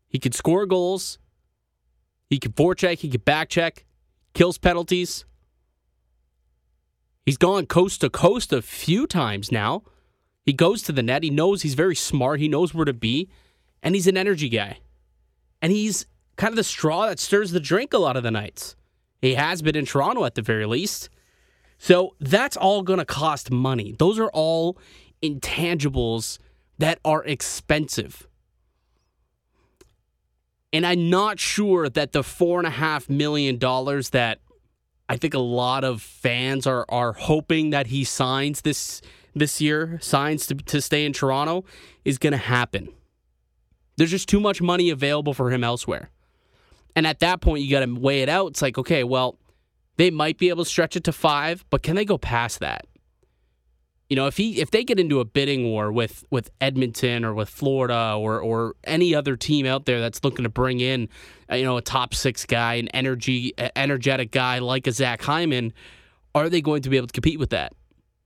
He 0.09 0.19
can 0.19 0.33
score 0.33 0.67
goals, 0.67 1.19
he 2.29 2.39
can 2.39 2.53
forecheck, 2.53 2.99
he 2.99 3.09
can 3.09 3.21
backcheck, 3.21 3.85
kills 4.35 4.59
penalties. 4.59 5.25
He's 7.25 7.37
gone 7.37 7.67
coast 7.67 8.01
to 8.01 8.09
coast 8.09 8.53
a 8.53 8.63
few 8.63 9.07
times 9.07 9.53
now. 9.53 9.83
He 10.45 10.55
goes 10.55 10.83
to 10.85 10.93
the 10.93 11.03
net. 11.03 11.23
He 11.23 11.29
knows 11.29 11.61
he's 11.61 11.75
very 11.75 11.95
smart. 11.95 12.41
He 12.41 12.49
knows 12.49 12.73
where 12.73 12.87
to 12.87 12.95
be. 12.95 13.29
And 13.83 13.95
he's 13.95 14.07
an 14.07 14.17
energy 14.17 14.49
guy. 14.49 14.79
And 15.61 15.71
he's 15.71 16.07
kind 16.37 16.53
of 16.53 16.57
the 16.57 16.65
straw 16.65 17.07
that 17.07 17.19
stirs 17.19 17.51
the 17.51 17.61
drink 17.61 17.93
a 17.93 17.99
lot 17.99 18.17
of 18.17 18.23
the 18.23 18.31
nights. 18.31 18.77
He 19.21 19.35
has 19.35 19.63
been 19.63 19.77
in 19.77 19.87
Toronto 19.87 20.25
at 20.25 20.35
the 20.35 20.43
very 20.43 20.67
least. 20.67 21.09
So 21.79 22.15
that's 22.21 22.57
all 22.57 22.83
going 22.83 22.99
to 22.99 23.05
cost 23.05 23.51
money. 23.51 23.95
Those 23.99 24.19
are 24.19 24.31
all 24.31 24.79
intangibles 25.23 26.39
that 26.79 26.99
are 27.05 27.25
expensive. 27.25 28.27
And 30.73 30.87
I'm 30.87 31.09
not 31.09 31.41
sure 31.41 31.89
that 31.89 32.13
the 32.13 32.23
$4.5 32.23 33.09
million 33.09 33.59
that 33.59 34.39
I 35.09 35.17
think 35.17 35.35
a 35.35 35.39
lot 35.39 35.85
of 35.85 36.03
fans 36.03 36.67
are, 36.67 36.85
are 36.89 37.15
hoping 37.15 37.71
that 37.71 37.87
he 37.87 38.05
signs 38.05 38.61
this 38.61 39.01
this 39.35 39.61
year, 39.61 39.99
signs 40.03 40.47
to, 40.47 40.55
to 40.55 40.81
stay 40.81 41.05
in 41.05 41.13
Toronto, 41.13 41.65
is 42.05 42.19
going 42.19 42.33
to 42.33 42.39
happen. 42.39 42.89
There's 43.97 44.11
just 44.11 44.29
too 44.29 44.41
much 44.41 44.61
money 44.61 44.91
available 44.91 45.33
for 45.33 45.51
him 45.51 45.63
elsewhere. 45.63 46.11
And 46.97 47.07
at 47.07 47.21
that 47.21 47.41
point, 47.41 47.63
you 47.63 47.71
got 47.71 47.85
to 47.85 47.93
weigh 47.93 48.23
it 48.23 48.29
out. 48.29 48.49
It's 48.49 48.63
like, 48.63 48.79
okay, 48.79 49.05
well, 49.05 49.39
they 49.97 50.11
might 50.11 50.39
be 50.39 50.49
able 50.49 50.65
to 50.65 50.71
stretch 50.71 50.97
it 50.97 51.05
to 51.05 51.13
five, 51.13 51.65
but 51.71 51.83
can 51.83 51.97
they 51.97 52.05
go 52.05 52.19
past 52.19 52.61
that? 52.61 52.87
You 54.09 54.17
know, 54.17 54.27
if 54.27 54.39
he 54.39 54.59
if 54.59 54.71
they 54.71 54.85
get 54.85 54.99
into 54.99 55.21
a 55.21 55.25
bidding 55.27 55.65
war 55.65 55.93
with 55.93 56.25
with 56.31 56.51
Edmonton 56.63 57.27
or 57.27 57.35
with 57.35 57.51
Florida 57.51 58.15
or 58.19 58.41
or 58.41 58.75
any 58.85 59.15
other 59.15 59.37
team 59.37 59.67
out 59.67 59.85
there 59.85 60.01
that's 60.01 60.25
looking 60.25 60.45
to 60.45 60.49
bring 60.49 60.81
in, 60.81 61.11
uh, 61.53 61.57
you 61.57 61.65
know, 61.65 61.77
a 61.77 61.83
top 61.83 62.15
six 62.15 62.47
guy, 62.47 62.75
an 62.75 62.89
energy 62.89 63.53
energetic 63.77 64.31
guy 64.31 64.61
like 64.61 64.87
a 64.87 64.93
Zach 64.93 65.21
Hyman, 65.21 65.75
are 66.35 66.49
they 66.49 66.63
going 66.63 66.81
to 66.83 66.89
be 66.89 66.97
able 66.97 67.09
to 67.09 67.13
compete 67.13 67.39
with 67.39 67.51
that? 67.51 67.75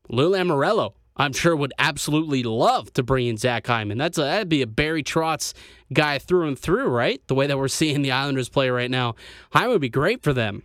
Lou 0.08 0.30
Lamoriello, 0.30 0.92
I'm 1.16 1.32
sure 1.32 1.56
would 1.56 1.72
absolutely 1.78 2.44
love 2.44 2.92
to 2.94 3.02
bring 3.02 3.26
in 3.26 3.36
Zach 3.36 3.66
Hyman. 3.66 3.98
That's 3.98 4.18
a, 4.18 4.22
that'd 4.22 4.48
be 4.48 4.62
a 4.62 4.68
Barry 4.68 5.02
Trotz 5.02 5.52
guy 5.92 6.18
through 6.18 6.48
and 6.48 6.58
through, 6.58 6.88
right? 6.88 7.20
The 7.28 7.34
way 7.34 7.46
that 7.46 7.58
we're 7.58 7.68
seeing 7.68 8.02
the 8.02 8.12
Islanders 8.12 8.48
play 8.48 8.70
right 8.70 8.90
now, 8.90 9.14
Hyman 9.52 9.70
would 9.70 9.80
be 9.80 9.88
great 9.88 10.22
for 10.22 10.32
them. 10.32 10.62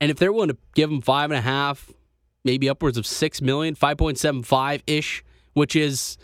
And 0.00 0.10
if 0.10 0.18
they're 0.18 0.32
willing 0.32 0.48
to 0.48 0.56
give 0.74 0.90
him 0.90 1.02
five 1.02 1.30
and 1.30 1.38
a 1.38 1.42
half, 1.42 1.90
maybe 2.44 2.68
upwards 2.68 2.96
of 2.96 3.06
six 3.06 3.42
million, 3.42 3.74
five 3.74 3.98
point 3.98 4.18
seven 4.18 4.42
five 4.42 4.82
ish, 4.86 5.22
which 5.52 5.76
is, 5.76 6.16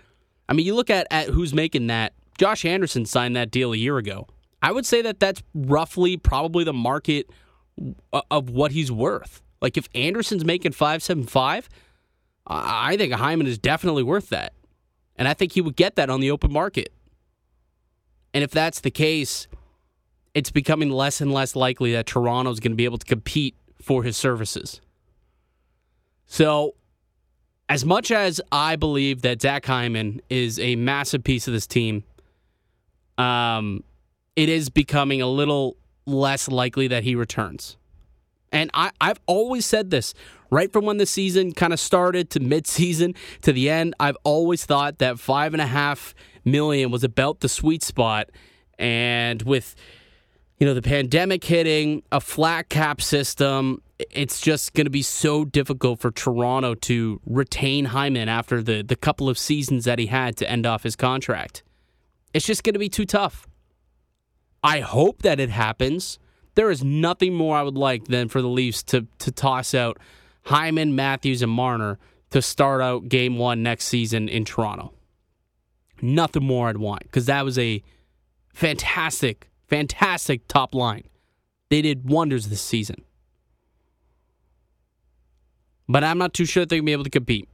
I 0.48 0.54
mean, 0.54 0.64
you 0.64 0.74
look 0.74 0.88
at 0.88 1.06
at 1.10 1.28
who's 1.28 1.52
making 1.52 1.88
that. 1.88 2.14
Josh 2.38 2.64
Anderson 2.64 3.04
signed 3.06 3.36
that 3.36 3.50
deal 3.50 3.72
a 3.72 3.76
year 3.76 3.98
ago. 3.98 4.26
I 4.62 4.72
would 4.72 4.86
say 4.86 5.02
that 5.02 5.20
that's 5.20 5.42
roughly 5.54 6.16
probably 6.16 6.64
the 6.64 6.72
market 6.72 7.30
of 8.30 8.50
what 8.50 8.72
he's 8.72 8.90
worth. 8.90 9.42
Like 9.60 9.76
if 9.76 9.88
Anderson's 9.94 10.44
making 10.44 10.72
five 10.72 11.02
seven 11.02 11.24
five, 11.24 11.68
I 12.46 12.96
think 12.96 13.12
Hyman 13.12 13.46
is 13.46 13.58
definitely 13.58 14.02
worth 14.02 14.28
that, 14.30 14.52
and 15.16 15.28
I 15.28 15.34
think 15.34 15.52
he 15.52 15.60
would 15.60 15.76
get 15.76 15.96
that 15.96 16.10
on 16.10 16.20
the 16.20 16.30
open 16.30 16.52
market. 16.52 16.92
And 18.34 18.44
if 18.44 18.50
that's 18.50 18.80
the 18.80 18.90
case, 18.90 19.48
it's 20.34 20.50
becoming 20.50 20.90
less 20.90 21.20
and 21.20 21.32
less 21.32 21.56
likely 21.56 21.92
that 21.92 22.06
Toronto 22.06 22.50
is 22.50 22.60
going 22.60 22.72
to 22.72 22.76
be 22.76 22.84
able 22.84 22.98
to 22.98 23.06
compete 23.06 23.54
for 23.80 24.02
his 24.02 24.16
services. 24.16 24.80
So, 26.26 26.74
as 27.68 27.84
much 27.84 28.10
as 28.10 28.40
I 28.52 28.76
believe 28.76 29.22
that 29.22 29.42
Zach 29.42 29.64
Hyman 29.64 30.20
is 30.28 30.58
a 30.60 30.76
massive 30.76 31.24
piece 31.24 31.48
of 31.48 31.54
this 31.54 31.66
team, 31.66 32.04
um, 33.18 33.82
it 34.36 34.48
is 34.48 34.68
becoming 34.68 35.22
a 35.22 35.26
little 35.26 35.76
less 36.04 36.48
likely 36.48 36.88
that 36.88 37.02
he 37.02 37.14
returns. 37.14 37.76
And 38.52 38.70
I, 38.74 38.90
I've 39.00 39.20
always 39.26 39.66
said 39.66 39.90
this 39.90 40.14
right 40.50 40.72
from 40.72 40.84
when 40.84 40.98
the 40.98 41.06
season 41.06 41.52
kind 41.52 41.72
of 41.72 41.80
started 41.80 42.30
to 42.30 42.40
mid-season 42.40 43.14
to 43.42 43.52
the 43.52 43.70
end. 43.70 43.94
I've 44.00 44.16
always 44.24 44.64
thought 44.64 44.98
that 44.98 45.18
five 45.18 45.54
and 45.54 45.60
a 45.60 45.66
half 45.66 46.14
million 46.44 46.90
was 46.90 47.04
about 47.04 47.40
the 47.40 47.48
sweet 47.48 47.82
spot, 47.82 48.30
and 48.78 49.42
with 49.42 49.74
you 50.58 50.66
know, 50.66 50.74
the 50.74 50.82
pandemic 50.82 51.44
hitting, 51.44 52.02
a 52.10 52.20
flat 52.20 52.68
cap 52.68 53.02
system, 53.02 53.82
it's 54.10 54.40
just 54.40 54.72
going 54.74 54.86
to 54.86 54.90
be 54.90 55.02
so 55.02 55.44
difficult 55.44 56.00
for 56.00 56.10
Toronto 56.10 56.74
to 56.74 57.20
retain 57.26 57.86
Hyman 57.86 58.28
after 58.28 58.62
the, 58.62 58.82
the 58.82 58.96
couple 58.96 59.28
of 59.28 59.38
seasons 59.38 59.84
that 59.84 59.98
he 59.98 60.06
had 60.06 60.36
to 60.38 60.50
end 60.50 60.64
off 60.64 60.82
his 60.82 60.96
contract. 60.96 61.62
It's 62.32 62.46
just 62.46 62.64
going 62.64 62.74
to 62.74 62.78
be 62.78 62.88
too 62.88 63.04
tough. 63.04 63.46
I 64.62 64.80
hope 64.80 65.22
that 65.22 65.40
it 65.40 65.50
happens. 65.50 66.18
There 66.54 66.70
is 66.70 66.82
nothing 66.82 67.34
more 67.34 67.56
I 67.56 67.62
would 67.62 67.76
like 67.76 68.06
than 68.06 68.28
for 68.28 68.40
the 68.40 68.48
Leafs 68.48 68.82
to, 68.84 69.06
to 69.18 69.30
toss 69.30 69.74
out 69.74 69.98
Hyman, 70.46 70.94
Matthews, 70.94 71.42
and 71.42 71.52
Marner 71.52 71.98
to 72.30 72.42
start 72.42 72.80
out 72.80 73.08
game 73.08 73.38
one 73.38 73.62
next 73.62 73.84
season 73.84 74.28
in 74.28 74.44
Toronto. 74.44 74.92
Nothing 76.02 76.44
more 76.44 76.68
I'd 76.68 76.78
want 76.78 77.02
because 77.02 77.26
that 77.26 77.44
was 77.44 77.58
a 77.58 77.82
fantastic 78.52 79.48
Fantastic 79.66 80.46
top 80.46 80.74
line. 80.74 81.04
They 81.70 81.82
did 81.82 82.08
wonders 82.08 82.48
this 82.48 82.62
season. 82.62 83.02
But 85.88 86.04
I'm 86.04 86.18
not 86.18 86.34
too 86.34 86.44
sure 86.44 86.64
they're 86.64 86.78
going 86.78 86.84
to 86.84 86.86
be 86.86 86.92
able 86.92 87.04
to 87.04 87.10
compete. 87.10 87.48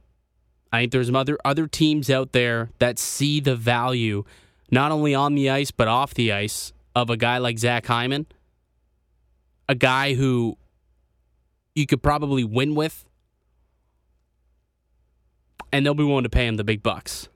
I 0.71 0.81
think 0.81 0.91
there's 0.91 1.09
other, 1.09 1.37
other 1.45 1.67
teams 1.67 2.09
out 2.09 2.31
there 2.31 2.69
that 2.79 2.97
see 2.97 3.39
the 3.39 3.55
value, 3.55 4.23
not 4.71 4.91
only 4.91 5.13
on 5.13 5.35
the 5.35 5.49
ice, 5.49 5.71
but 5.71 5.87
off 5.87 6.13
the 6.13 6.31
ice, 6.31 6.73
of 6.95 7.09
a 7.09 7.17
guy 7.17 7.39
like 7.39 7.59
Zach 7.59 7.85
Hyman. 7.85 8.27
A 9.67 9.75
guy 9.75 10.13
who 10.13 10.57
you 11.75 11.85
could 11.85 12.03
probably 12.03 12.43
win 12.43 12.75
with. 12.75 13.05
And 15.71 15.85
they'll 15.85 15.95
be 15.95 16.03
willing 16.03 16.23
to 16.23 16.29
pay 16.29 16.47
him 16.47 16.55
the 16.55 16.63
big 16.63 16.83
bucks. 16.83 17.29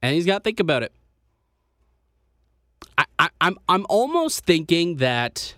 And 0.00 0.14
he's 0.14 0.24
got 0.24 0.38
to 0.38 0.44
think 0.44 0.60
about 0.60 0.82
it. 0.82 0.92
I, 2.96 3.04
I, 3.18 3.28
I'm 3.40 3.58
I'm 3.68 3.86
almost 3.88 4.44
thinking 4.44 4.96
that 4.96 5.54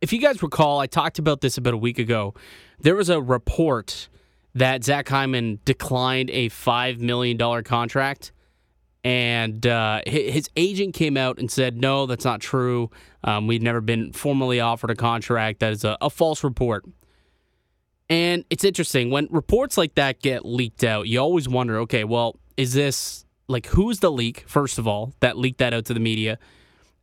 if 0.00 0.12
you 0.12 0.20
guys 0.20 0.42
recall, 0.42 0.78
I 0.78 0.86
talked 0.86 1.18
about 1.18 1.40
this 1.40 1.58
about 1.58 1.74
a 1.74 1.78
week 1.78 1.98
ago. 1.98 2.34
There 2.78 2.94
was 2.94 3.08
a 3.08 3.20
report 3.20 4.08
that 4.54 4.84
Zach 4.84 5.08
Hyman 5.08 5.60
declined 5.64 6.30
a 6.30 6.48
five 6.48 7.00
million 7.00 7.36
dollar 7.36 7.62
contract, 7.62 8.32
and 9.06 9.64
uh, 9.64 10.00
his 10.04 10.50
agent 10.56 10.92
came 10.92 11.16
out 11.16 11.38
and 11.38 11.48
said, 11.48 11.76
"No, 11.76 12.06
that's 12.06 12.24
not 12.24 12.40
true. 12.40 12.90
Um, 13.22 13.46
we've 13.46 13.62
never 13.62 13.80
been 13.80 14.12
formally 14.12 14.58
offered 14.58 14.90
a 14.90 14.96
contract. 14.96 15.60
That 15.60 15.72
is 15.72 15.84
a, 15.84 15.96
a 16.00 16.10
false 16.10 16.42
report." 16.42 16.84
And 18.10 18.44
it's 18.50 18.64
interesting 18.64 19.10
when 19.10 19.28
reports 19.30 19.78
like 19.78 19.94
that 19.94 20.20
get 20.22 20.44
leaked 20.44 20.82
out. 20.82 21.06
You 21.06 21.20
always 21.20 21.48
wonder, 21.48 21.78
okay, 21.82 22.02
well, 22.02 22.36
is 22.56 22.74
this 22.74 23.24
like 23.46 23.66
who's 23.66 24.00
the 24.00 24.10
leak 24.10 24.42
first 24.48 24.76
of 24.76 24.88
all 24.88 25.12
that 25.20 25.38
leaked 25.38 25.58
that 25.58 25.72
out 25.72 25.84
to 25.84 25.94
the 25.94 26.00
media 26.00 26.36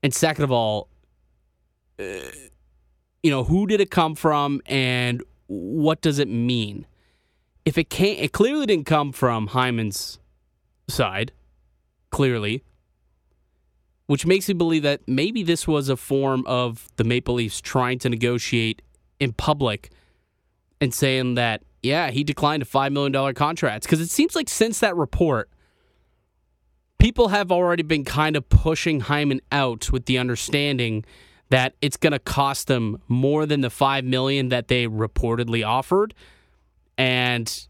and 0.01 0.13
second 0.13 0.43
of 0.43 0.51
all 0.51 0.89
uh, 1.99 2.03
you 3.21 3.31
know 3.31 3.45
who 3.45 3.65
did 3.65 3.79
it 3.79 3.89
come 3.89 4.13
from 4.13 4.61
and 4.65 5.23
what 5.47 6.01
does 6.01 6.19
it 6.19 6.27
mean 6.27 6.85
if 7.63 7.77
it 7.77 7.89
can't, 7.89 8.19
it 8.19 8.33
clearly 8.33 8.65
didn't 8.65 8.85
come 8.85 9.13
from 9.13 9.47
hyman's 9.47 10.19
side 10.89 11.31
clearly 12.13 12.63
which 14.07 14.25
makes 14.25 14.47
me 14.47 14.53
believe 14.53 14.83
that 14.83 15.01
maybe 15.07 15.43
this 15.43 15.67
was 15.67 15.89
a 15.89 15.97
form 15.97 16.45
of 16.45 16.89
the 16.97 17.03
maple 17.03 17.35
leafs 17.35 17.61
trying 17.61 17.99
to 17.99 18.09
negotiate 18.09 18.81
in 19.19 19.31
public 19.33 19.89
and 20.81 20.93
saying 20.93 21.35
that 21.35 21.63
yeah 21.81 22.11
he 22.11 22.23
declined 22.23 22.61
a 22.61 22.65
$5 22.65 22.91
million 22.91 23.33
contract. 23.33 23.83
Because 23.83 24.01
it 24.01 24.09
seems 24.09 24.35
like 24.35 24.49
since 24.49 24.79
that 24.79 24.95
report 24.95 25.49
people 26.99 27.29
have 27.29 27.51
already 27.51 27.83
been 27.83 28.05
kind 28.05 28.35
of 28.35 28.47
pushing 28.49 29.01
Hyman 29.01 29.41
out 29.51 29.91
with 29.91 30.05
the 30.05 30.17
understanding 30.17 31.03
that 31.49 31.75
it's 31.81 31.97
going 31.97 32.13
to 32.13 32.19
cost 32.19 32.67
them 32.67 33.01
more 33.07 33.45
than 33.45 33.61
the 33.61 33.69
5 33.69 34.05
million 34.05 34.49
that 34.49 34.69
they 34.69 34.87
reportedly 34.87 35.65
offered. 35.67 36.13
And 36.97 37.67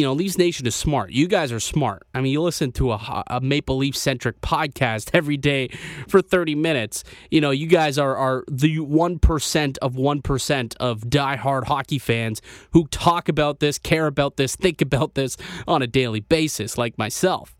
you 0.00 0.06
know, 0.06 0.14
Leafs 0.14 0.38
Nation 0.38 0.66
is 0.66 0.74
smart. 0.74 1.10
You 1.10 1.28
guys 1.28 1.52
are 1.52 1.60
smart. 1.60 2.06
I 2.14 2.22
mean, 2.22 2.32
you 2.32 2.40
listen 2.40 2.72
to 2.72 2.92
a, 2.92 3.22
a 3.26 3.38
Maple 3.42 3.76
Leaf 3.76 3.94
centric 3.94 4.40
podcast 4.40 5.10
every 5.14 5.36
day 5.36 5.68
for 6.08 6.22
30 6.22 6.54
minutes. 6.54 7.04
You 7.30 7.42
know, 7.42 7.50
you 7.50 7.66
guys 7.66 7.98
are, 7.98 8.16
are 8.16 8.44
the 8.50 8.78
1% 8.78 9.78
of 9.78 9.92
1% 9.92 10.76
of 10.78 11.00
diehard 11.02 11.64
hockey 11.64 11.98
fans 11.98 12.40
who 12.70 12.86
talk 12.86 13.28
about 13.28 13.60
this, 13.60 13.78
care 13.78 14.06
about 14.06 14.38
this, 14.38 14.56
think 14.56 14.80
about 14.80 15.16
this 15.16 15.36
on 15.68 15.82
a 15.82 15.86
daily 15.86 16.20
basis, 16.20 16.78
like 16.78 16.96
myself. 16.96 17.54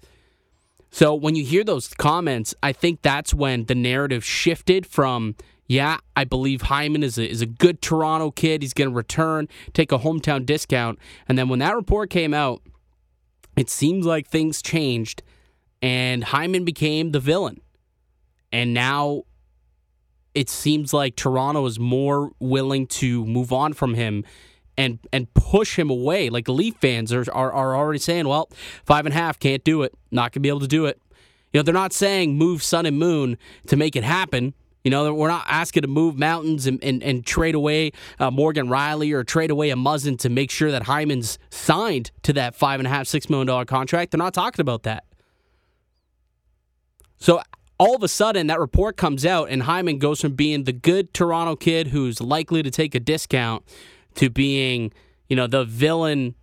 So 0.90 1.14
when 1.14 1.34
you 1.34 1.44
hear 1.44 1.62
those 1.62 1.88
comments, 1.88 2.54
I 2.62 2.72
think 2.72 3.02
that's 3.02 3.34
when 3.34 3.66
the 3.66 3.74
narrative 3.74 4.24
shifted 4.24 4.86
from 4.86 5.34
yeah, 5.70 5.98
I 6.16 6.24
believe 6.24 6.62
Hyman 6.62 7.04
is 7.04 7.16
a, 7.16 7.30
is 7.30 7.42
a 7.42 7.46
good 7.46 7.80
Toronto 7.80 8.32
kid. 8.32 8.60
He's 8.60 8.74
going 8.74 8.90
to 8.90 8.96
return, 8.96 9.46
take 9.72 9.92
a 9.92 9.98
hometown 9.98 10.44
discount. 10.44 10.98
And 11.28 11.38
then 11.38 11.48
when 11.48 11.60
that 11.60 11.76
report 11.76 12.10
came 12.10 12.34
out, 12.34 12.60
it 13.56 13.70
seems 13.70 14.04
like 14.04 14.26
things 14.26 14.62
changed 14.62 15.22
and 15.80 16.24
Hyman 16.24 16.64
became 16.64 17.12
the 17.12 17.20
villain. 17.20 17.60
And 18.50 18.74
now 18.74 19.22
it 20.34 20.50
seems 20.50 20.92
like 20.92 21.14
Toronto 21.14 21.64
is 21.66 21.78
more 21.78 22.32
willing 22.40 22.88
to 22.88 23.24
move 23.24 23.52
on 23.52 23.72
from 23.72 23.94
him 23.94 24.24
and 24.76 24.98
and 25.12 25.32
push 25.34 25.78
him 25.78 25.88
away. 25.88 26.30
Like 26.30 26.48
Leaf 26.48 26.78
fans 26.80 27.12
are, 27.12 27.24
are, 27.32 27.52
are 27.52 27.76
already 27.76 28.00
saying, 28.00 28.26
well, 28.26 28.50
five 28.84 29.06
and 29.06 29.14
a 29.14 29.16
half, 29.16 29.38
can't 29.38 29.62
do 29.62 29.82
it. 29.82 29.94
Not 30.10 30.32
going 30.32 30.32
to 30.32 30.40
be 30.40 30.48
able 30.48 30.58
to 30.58 30.66
do 30.66 30.86
it. 30.86 31.00
You 31.52 31.60
know, 31.60 31.62
they're 31.62 31.72
not 31.72 31.92
saying 31.92 32.36
move 32.36 32.60
sun 32.60 32.86
and 32.86 32.98
moon 32.98 33.38
to 33.68 33.76
make 33.76 33.94
it 33.94 34.02
happen. 34.02 34.54
You 34.84 34.90
know, 34.90 35.12
we're 35.12 35.28
not 35.28 35.44
asking 35.46 35.82
to 35.82 35.88
move 35.88 36.18
mountains 36.18 36.66
and, 36.66 36.82
and, 36.82 37.02
and 37.02 37.24
trade 37.24 37.54
away 37.54 37.92
uh, 38.18 38.30
Morgan 38.30 38.68
Rielly 38.68 39.12
or 39.12 39.24
trade 39.24 39.50
away 39.50 39.70
a 39.70 39.76
Muzzin 39.76 40.18
to 40.20 40.28
make 40.28 40.50
sure 40.50 40.70
that 40.70 40.84
Hyman's 40.84 41.38
signed 41.50 42.10
to 42.22 42.32
that 42.34 42.54
five 42.54 42.80
and 42.80 42.86
a 42.86 42.90
half, 42.90 43.06
six 43.06 43.28
million 43.28 43.46
dollar 43.46 43.64
contract. 43.64 44.12
They're 44.12 44.18
not 44.18 44.34
talking 44.34 44.60
about 44.60 44.84
that. 44.84 45.04
So 47.18 47.42
all 47.78 47.96
of 47.96 48.02
a 48.02 48.08
sudden, 48.08 48.48
that 48.48 48.60
report 48.60 48.98
comes 48.98 49.24
out, 49.24 49.48
and 49.48 49.62
Hyman 49.62 49.98
goes 49.98 50.20
from 50.20 50.32
being 50.32 50.64
the 50.64 50.72
good 50.72 51.14
Toronto 51.14 51.56
kid 51.56 51.86
who's 51.86 52.20
likely 52.20 52.62
to 52.62 52.70
take 52.70 52.94
a 52.94 53.00
discount 53.00 53.64
to 54.16 54.28
being, 54.28 54.92
you 55.30 55.34
know, 55.36 55.46
the 55.46 55.64
villain, 55.64 56.34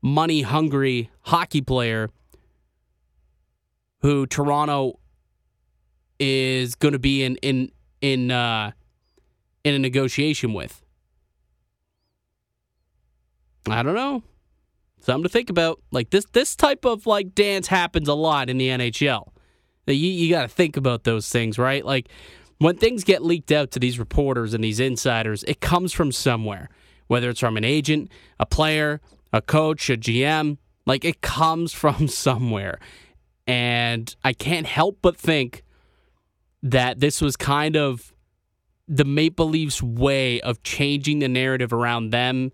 money 0.00 0.42
hungry 0.42 1.10
hockey 1.22 1.60
player 1.60 2.10
who 4.02 4.24
Toronto 4.24 4.99
is 6.20 6.74
going 6.74 6.92
to 6.92 6.98
be 6.98 7.24
in 7.24 7.36
in 7.36 7.72
in 8.00 8.30
uh, 8.30 8.72
in 9.64 9.74
a 9.74 9.78
negotiation 9.78 10.52
with. 10.52 10.84
I 13.68 13.82
don't 13.82 13.94
know. 13.94 14.22
Something 15.00 15.22
to 15.24 15.28
think 15.28 15.50
about. 15.50 15.80
Like 15.90 16.10
this 16.10 16.26
this 16.26 16.54
type 16.54 16.84
of 16.84 17.06
like 17.06 17.34
dance 17.34 17.66
happens 17.66 18.06
a 18.06 18.14
lot 18.14 18.50
in 18.50 18.58
the 18.58 18.68
NHL. 18.68 19.28
You 19.86 19.94
you 19.94 20.30
got 20.30 20.42
to 20.42 20.48
think 20.48 20.76
about 20.76 21.04
those 21.04 21.28
things, 21.28 21.58
right? 21.58 21.84
Like 21.84 22.08
when 22.58 22.76
things 22.76 23.02
get 23.02 23.24
leaked 23.24 23.50
out 23.50 23.70
to 23.72 23.78
these 23.80 23.98
reporters 23.98 24.52
and 24.52 24.62
these 24.62 24.78
insiders, 24.78 25.42
it 25.44 25.60
comes 25.60 25.92
from 25.92 26.12
somewhere. 26.12 26.68
Whether 27.06 27.30
it's 27.30 27.40
from 27.40 27.56
an 27.56 27.64
agent, 27.64 28.10
a 28.38 28.46
player, 28.46 29.00
a 29.32 29.42
coach, 29.42 29.90
a 29.90 29.96
GM, 29.96 30.58
like 30.86 31.04
it 31.04 31.22
comes 31.22 31.72
from 31.80 32.06
somewhere. 32.06 32.78
And 33.46 34.14
I 34.22 34.32
can't 34.32 34.66
help 34.66 34.98
but 35.02 35.16
think 35.16 35.64
that 36.62 37.00
this 37.00 37.20
was 37.20 37.36
kind 37.36 37.76
of 37.76 38.12
the 38.86 39.04
Maple 39.04 39.48
Leafs 39.48 39.82
way 39.82 40.40
of 40.40 40.62
changing 40.62 41.20
the 41.20 41.28
narrative 41.28 41.72
around 41.72 42.10
them. 42.10 42.52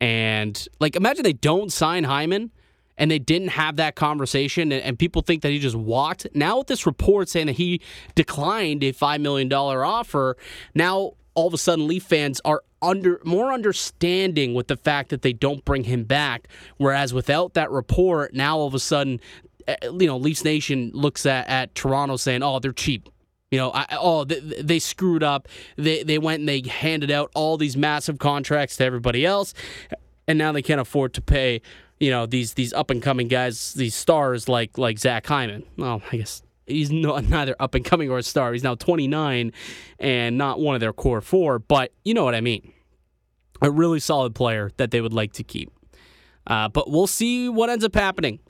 And 0.00 0.66
like, 0.80 0.96
imagine 0.96 1.22
they 1.22 1.32
don't 1.32 1.70
sign 1.70 2.04
Hyman 2.04 2.50
and 2.96 3.10
they 3.10 3.18
didn't 3.18 3.48
have 3.48 3.76
that 3.76 3.96
conversation, 3.96 4.70
and, 4.70 4.82
and, 4.82 4.98
people 4.98 5.20
think 5.22 5.42
that 5.42 5.50
he 5.50 5.58
just 5.58 5.74
walked. 5.74 6.28
Now, 6.32 6.58
with 6.58 6.68
this 6.68 6.86
report 6.86 7.28
saying 7.28 7.46
that 7.46 7.54
he 7.54 7.80
declined 8.14 8.84
a 8.84 8.92
$5 8.92 9.20
million 9.20 9.52
offer, 9.52 10.36
now 10.76 11.14
all 11.34 11.48
of 11.48 11.54
a 11.54 11.58
sudden 11.58 11.88
Leaf 11.88 12.04
fans 12.04 12.40
are 12.44 12.62
under 12.80 13.20
more 13.24 13.52
understanding 13.52 14.54
with 14.54 14.68
the 14.68 14.76
fact 14.76 15.10
that 15.10 15.22
they 15.22 15.32
don't 15.32 15.64
bring 15.64 15.84
him 15.84 16.04
back. 16.04 16.48
Whereas 16.76 17.12
without 17.12 17.54
that 17.54 17.70
report, 17.70 18.34
now 18.34 18.58
all 18.58 18.66
of 18.66 18.74
a 18.74 18.78
sudden, 18.78 19.20
eh, 19.66 19.76
you 19.82 20.06
know, 20.06 20.16
Leafs 20.16 20.44
Nation 20.44 20.90
looks 20.94 21.26
at, 21.26 21.48
at 21.48 21.74
Toronto 21.74 22.16
saying, 22.16 22.42
oh, 22.42 22.58
they're 22.60 22.72
cheap. 22.72 23.08
You 23.54 23.60
know, 23.60 23.70
I, 23.72 23.86
oh, 24.00 24.24
they, 24.24 24.40
they, 24.40 24.78
screwed 24.80 25.22
up. 25.22 25.46
They 25.76 26.02
they 26.02 26.18
went 26.18 26.40
and 26.40 26.48
they 26.48 26.60
handed 26.62 27.12
out 27.12 27.30
all 27.36 27.56
these 27.56 27.76
massive 27.76 28.18
contracts 28.18 28.76
to 28.78 28.84
everybody 28.84 29.24
else, 29.24 29.54
and 30.26 30.36
now 30.36 30.50
they 30.50 30.60
can't 30.60 30.80
afford 30.80 31.14
to 31.14 31.22
pay. 31.22 31.62
You 32.00 32.10
know 32.10 32.26
these 32.26 32.54
these 32.54 32.72
up 32.72 32.90
and 32.90 33.00
coming 33.00 33.28
guys, 33.28 33.74
these 33.74 33.94
stars 33.94 34.48
like 34.48 34.76
like 34.76 34.98
Zach 34.98 35.24
Hyman. 35.24 35.62
Well, 35.76 36.02
I 36.10 36.16
guess 36.16 36.42
he's 36.66 36.90
not, 36.90 37.22
neither 37.28 37.54
up 37.60 37.76
and 37.76 37.84
coming 37.84 38.10
or 38.10 38.18
a 38.18 38.24
star. 38.24 38.52
He's 38.52 38.64
now 38.64 38.74
29 38.74 39.52
and 40.00 40.36
not 40.36 40.58
one 40.58 40.74
of 40.74 40.80
their 40.80 40.92
core 40.92 41.20
four, 41.20 41.60
but 41.60 41.92
you 42.04 42.12
know 42.12 42.24
what 42.24 42.34
I 42.34 42.40
mean. 42.40 42.72
A 43.62 43.70
really 43.70 44.00
solid 44.00 44.34
player 44.34 44.72
that 44.78 44.90
they 44.90 45.00
would 45.00 45.12
like 45.12 45.32
to 45.34 45.44
keep. 45.44 45.70
Uh, 46.44 46.68
but 46.68 46.90
we'll 46.90 47.06
see 47.06 47.48
what 47.48 47.70
ends 47.70 47.84
up 47.84 47.94
happening 47.94 48.40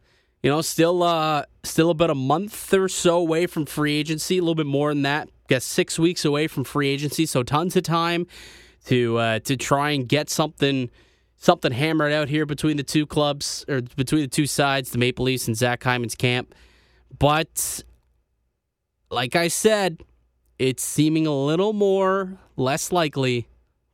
you 0.44 0.50
know, 0.50 0.61
still 0.61 1.02
uh, 1.02 1.46
still 1.62 1.88
about 1.88 2.11
a 2.11 2.14
month 2.14 2.74
or 2.74 2.87
so 2.87 3.16
away 3.16 3.46
from 3.46 3.64
free 3.64 3.96
agency, 3.96 4.37
a 4.37 4.42
little 4.42 4.54
bit 4.54 4.66
more 4.66 4.90
than 4.90 5.00
that. 5.00 5.30
Guess 5.48 5.64
six 5.64 5.98
weeks 5.98 6.22
away 6.22 6.48
from 6.48 6.64
free 6.64 6.90
agency, 6.90 7.24
so 7.24 7.42
tons 7.42 7.74
of 7.76 7.83
time 7.83 8.26
to 8.85 9.16
uh, 9.16 9.38
to 9.38 9.57
try 9.57 9.92
and 9.92 10.07
get 10.07 10.28
something 10.28 10.90
something 11.38 11.72
hammered 11.72 12.12
out 12.12 12.28
here 12.28 12.44
between 12.44 12.76
the 12.76 12.83
two 12.83 13.07
clubs 13.07 13.64
or 13.68 13.80
between 13.96 14.20
the 14.20 14.28
two 14.28 14.46
sides, 14.46 14.90
the 14.90 14.98
Maple 14.98 15.24
Leafs 15.24 15.48
and 15.48 15.57
Zach 15.57 15.83
Hyman's 15.83 16.14
camp. 16.14 16.54
But 17.18 17.83
like 19.11 19.37
I 19.37 19.48
said, 19.48 20.02
it's 20.59 20.85
seeming 20.85 21.26
a 21.26 21.35
little 21.35 21.72
more 21.72 22.38
less 22.57 22.92
likely 22.92 23.48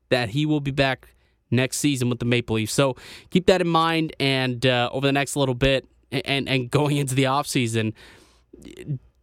that 0.09 0.31
he 0.31 0.47
will 0.47 0.61
be 0.61 0.73
back 0.73 1.15
next 1.49 1.77
season 1.77 2.11
with 2.11 2.19
the 2.19 2.25
Maple 2.25 2.57
Leafs. 2.57 2.73
So 2.73 2.97
keep 3.31 3.47
that 3.47 3.61
in 3.61 3.69
mind, 3.69 4.17
and 4.19 4.67
uh, 4.67 4.91
over 4.93 5.07
the 5.07 5.13
next 5.13 5.37
little 5.37 5.55
bit, 5.55 5.87
and 6.11 6.49
and 6.49 6.71
going 6.71 6.97
into 6.97 7.15
the 7.15 7.25
offseason, 7.25 7.93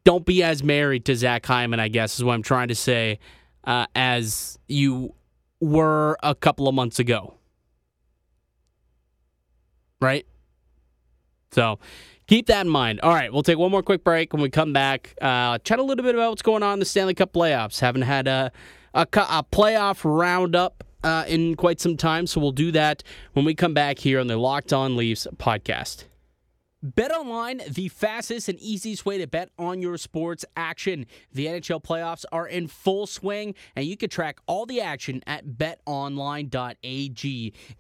don't 0.04 0.26
be 0.26 0.44
as 0.44 0.64
married 0.64 1.06
to 1.06 1.16
Zach 1.16 1.46
Hyman, 1.46 1.80
I 1.80 1.90
guess, 1.90 2.18
is 2.18 2.24
what 2.24 2.34
I'm 2.34 2.44
trying 2.44 2.70
to 2.70 2.76
say, 2.76 3.20
uh, 3.66 3.88
as 3.96 4.58
you 4.68 5.14
were 5.60 6.18
a 6.24 6.36
couple 6.36 6.68
of 6.68 6.76
months 6.76 7.00
ago. 7.00 7.34
Right? 10.00 10.26
So 11.52 11.80
keep 12.28 12.48
that 12.48 12.66
in 12.66 12.70
mind. 12.72 13.02
All 13.02 13.14
right, 13.14 13.34
we'll 13.34 13.44
take 13.44 13.58
one 13.58 13.72
more 13.72 13.82
quick 13.82 14.04
break. 14.04 14.32
When 14.32 14.42
we 14.42 14.50
come 14.50 14.74
back, 14.74 15.16
uh, 15.22 15.58
chat 15.60 15.80
a 15.80 15.84
little 15.84 16.04
bit 16.04 16.16
about 16.16 16.30
what's 16.30 16.42
going 16.42 16.64
on 16.64 16.74
in 16.74 16.80
the 16.80 16.86
Stanley 16.86 17.14
Cup 17.14 17.34
playoffs. 17.34 17.80
Haven't 17.80 18.04
had 18.04 18.28
a, 18.28 18.52
a, 18.94 19.02
a 19.02 19.44
playoff 19.52 20.02
roundup 20.04 20.84
uh, 21.04 21.26
in 21.28 21.56
quite 21.56 21.80
some 21.80 21.98
time, 21.98 22.28
so 22.28 22.40
we'll 22.40 22.52
do 22.52 22.72
that 22.72 23.04
when 23.34 23.46
we 23.46 23.56
come 23.56 23.74
back 23.74 24.00
here 24.00 24.20
on 24.20 24.28
the 24.28 24.38
Locked 24.38 24.74
On 24.74 24.96
Leafs 24.96 25.28
podcast. 25.38 26.06
Bet 26.84 27.12
online, 27.12 27.64
the 27.68 27.88
fastest 27.88 28.50
and 28.50 28.60
easiest 28.60 29.04
way 29.04 29.18
to 29.18 29.26
bet 29.26 29.50
on 29.58 29.82
your 29.82 29.98
sports 29.98 30.46
action. 30.56 31.08
The 31.34 31.48
NHL 31.48 31.84
playoffs 31.84 32.24
are 32.32 32.48
in 32.48 32.68
full 32.68 33.08
swing, 33.08 33.56
and 33.76 33.88
you 33.88 33.98
can 33.98 34.12
track 34.12 34.38
all 34.46 34.68
the 34.68 34.80
action 34.80 35.24
at 35.26 35.48
betonline.ag. 35.48 36.54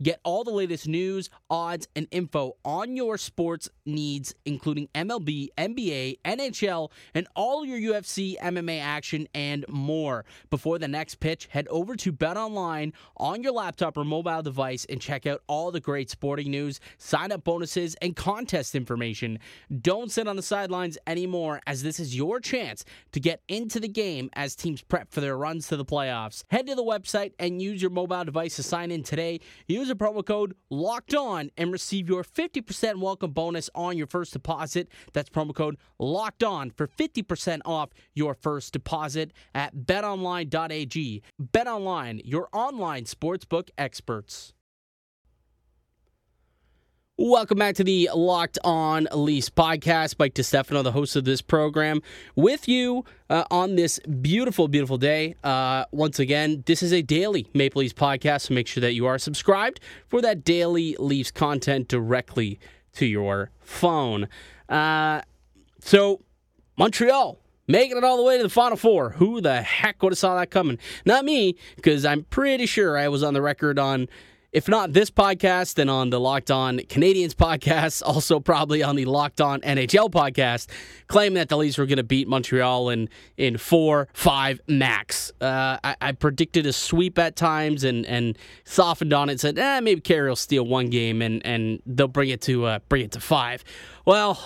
Get 0.02 0.20
all 0.24 0.44
the 0.44 0.50
latest 0.50 0.88
news, 0.88 1.30
odds, 1.48 1.88
and 1.96 2.08
info 2.10 2.56
on 2.66 2.96
your 2.96 3.20
sports 3.20 3.70
needs, 3.86 4.34
including 4.46 4.88
MLB, 4.96 5.50
NBA, 5.56 6.18
NHL, 6.26 6.90
and 7.14 7.28
all 7.36 7.64
your 7.64 7.78
UFC, 7.78 8.36
MMA 8.40 8.82
action, 8.82 9.28
and 9.36 9.64
more. 9.70 10.26
Before 10.50 10.80
the 10.80 10.88
next 10.88 11.20
pitch, 11.20 11.46
head 11.52 11.68
over 11.68 11.96
to 11.98 12.12
BetOnline 12.12 12.94
on 13.18 13.44
your 13.44 13.54
laptop 13.54 13.96
or 13.96 14.04
mobile 14.04 14.42
device 14.42 14.88
and 14.90 15.00
check 15.00 15.28
out 15.28 15.44
all 15.46 15.72
the 15.72 15.80
great 15.80 16.10
sporting 16.10 16.50
news, 16.50 16.80
sign 16.98 17.32
up 17.32 17.44
bonuses, 17.44 17.94
and 18.02 18.16
contest 18.16 18.74
information 18.74 18.87
information. 18.88 19.38
Don't 19.82 20.10
sit 20.10 20.30
on 20.30 20.38
the 20.38 20.42
sidelines 20.42 20.98
anymore, 21.06 21.60
as 21.68 21.84
this 21.84 22.00
is 22.00 22.16
your 22.16 22.40
chance 22.40 22.86
to 23.12 23.20
get 23.20 23.42
into 23.50 23.82
the 23.82 23.90
game 23.90 24.30
as 24.34 24.56
teams 24.56 24.82
prep 24.82 25.12
for 25.12 25.20
their 25.20 25.38
runs 25.38 25.68
to 25.68 25.76
the 25.76 25.84
playoffs. 25.84 26.44
Head 26.50 26.68
to 26.68 26.76
the 26.76 26.84
website 26.84 27.34
and 27.38 27.62
use 27.62 27.82
your 27.82 27.92
mobile 27.92 28.24
device 28.24 28.56
to 28.56 28.64
sign 28.64 28.90
in 28.92 29.04
today. 29.04 29.42
Use 29.68 29.90
a 29.90 29.96
promo 29.96 30.26
code 30.26 30.56
LOCKED 30.70 31.16
ON 31.16 31.52
and 31.58 31.74
receive 31.74 32.08
your 32.08 32.24
50% 32.24 33.02
welcome 33.02 33.32
bonus 33.32 33.70
on 33.76 33.98
your 33.98 34.08
first 34.08 34.32
deposit. 34.32 34.88
That's 35.12 35.30
promo 35.30 35.54
code 35.54 35.78
LOCKED 36.00 36.44
ON 36.44 36.72
for 36.72 36.88
50% 36.88 37.60
off 37.66 37.90
your 38.14 38.34
first 38.34 38.72
deposit 38.72 39.34
at 39.54 39.76
betonline.ag. 39.76 41.24
BetOnline, 41.42 42.22
your 42.24 42.48
online 42.54 43.04
sportsbook 43.04 43.70
experts. 43.78 44.54
Welcome 47.20 47.58
back 47.58 47.74
to 47.78 47.84
the 47.84 48.12
Locked 48.14 48.60
On 48.64 49.08
Leafs 49.12 49.50
podcast. 49.50 50.18
Mike 50.20 50.36
DeStefano, 50.36 50.84
the 50.84 50.92
host 50.92 51.16
of 51.16 51.26
this 51.26 51.42
program, 51.42 52.04
with 52.36 52.68
you 52.68 53.06
uh, 53.32 53.44
on 53.50 53.76
this 53.76 53.98
beautiful, 54.22 54.68
beautiful 54.68 55.00
day. 55.00 55.34
Uh, 55.44 55.86
once 55.92 56.20
again, 56.20 56.64
this 56.68 56.84
is 56.84 56.94
a 56.94 57.02
daily 57.02 57.48
Maple 57.56 57.80
Leafs 57.80 57.92
podcast, 57.96 58.42
so 58.42 58.54
make 58.54 58.68
sure 58.68 58.82
that 58.82 58.94
you 58.94 59.08
are 59.08 59.18
subscribed 59.18 59.80
for 60.08 60.22
that 60.22 60.44
daily 60.44 60.96
Leafs 61.00 61.32
content 61.32 61.88
directly 61.88 62.60
to 62.94 63.08
your 63.08 63.50
phone. 63.62 64.28
Uh, 64.70 65.22
so, 65.80 66.22
Montreal 66.78 67.40
making 67.68 67.98
it 67.98 68.04
all 68.04 68.18
the 68.18 68.24
way 68.24 68.38
to 68.38 68.44
the 68.44 68.50
Final 68.50 68.78
Four. 68.78 69.10
Who 69.14 69.42
the 69.42 69.64
heck 69.64 70.04
would 70.04 70.14
have 70.14 70.20
saw 70.20 70.38
that 70.38 70.52
coming? 70.52 70.78
Not 71.04 71.26
me, 71.26 71.56
because 71.78 72.06
I'm 72.06 72.26
pretty 72.26 72.68
sure 72.68 72.96
I 72.96 73.08
was 73.08 73.24
on 73.24 73.34
the 73.34 73.42
record 73.42 73.80
on 73.80 74.08
if 74.54 74.70
not 74.70 74.94
this 74.94 75.10
podcast, 75.10 75.76
then 75.76 75.90
on 75.90 76.10
the 76.10 76.20
Locked 76.20 76.52
On 76.52 76.80
Canadiens 76.80 77.34
podcast, 77.34 78.02
also 78.06 78.40
probably 78.40 78.82
on 78.82 78.96
the 78.96 79.06
Locked 79.06 79.42
On 79.42 79.60
NHL 79.62 80.10
podcast, 80.10 80.68
claiming 81.08 81.36
that 81.36 81.50
the 81.50 81.58
Leafs 81.58 81.78
were 81.78 81.86
going 81.86 81.98
to 81.98 82.04
beat 82.04 82.28
Montreal 82.28 82.90
in 82.90 83.10
in 83.36 83.58
four, 83.58 84.08
five 84.14 84.62
max. 84.68 85.32
Uh, 85.42 85.78
I, 85.84 85.96
I, 86.00 86.12
predicted 86.14 86.66
a 86.66 86.74
sweep 86.74 87.20
at 87.20 87.36
times 87.36 87.84
and 87.84 88.06
and 88.06 88.38
softened 88.64 89.14
on 89.14 89.30
it, 89.30 89.40
said, 89.40 89.60
eh, 89.60 89.80
maybe 89.82 90.02
Carey 90.02 90.30
will 90.30 90.36
steal 90.36 90.66
one 90.66 90.90
game 90.90 91.22
and 91.22 91.46
and 91.46 91.82
they'll 91.86 92.08
bring 92.08 92.30
it 92.30 92.42
to 92.44 92.66
uh, 92.66 92.80
bring 92.88 93.04
it 93.04 93.12
to 93.12 93.20
five. 93.20 93.64
Well, 94.06 94.42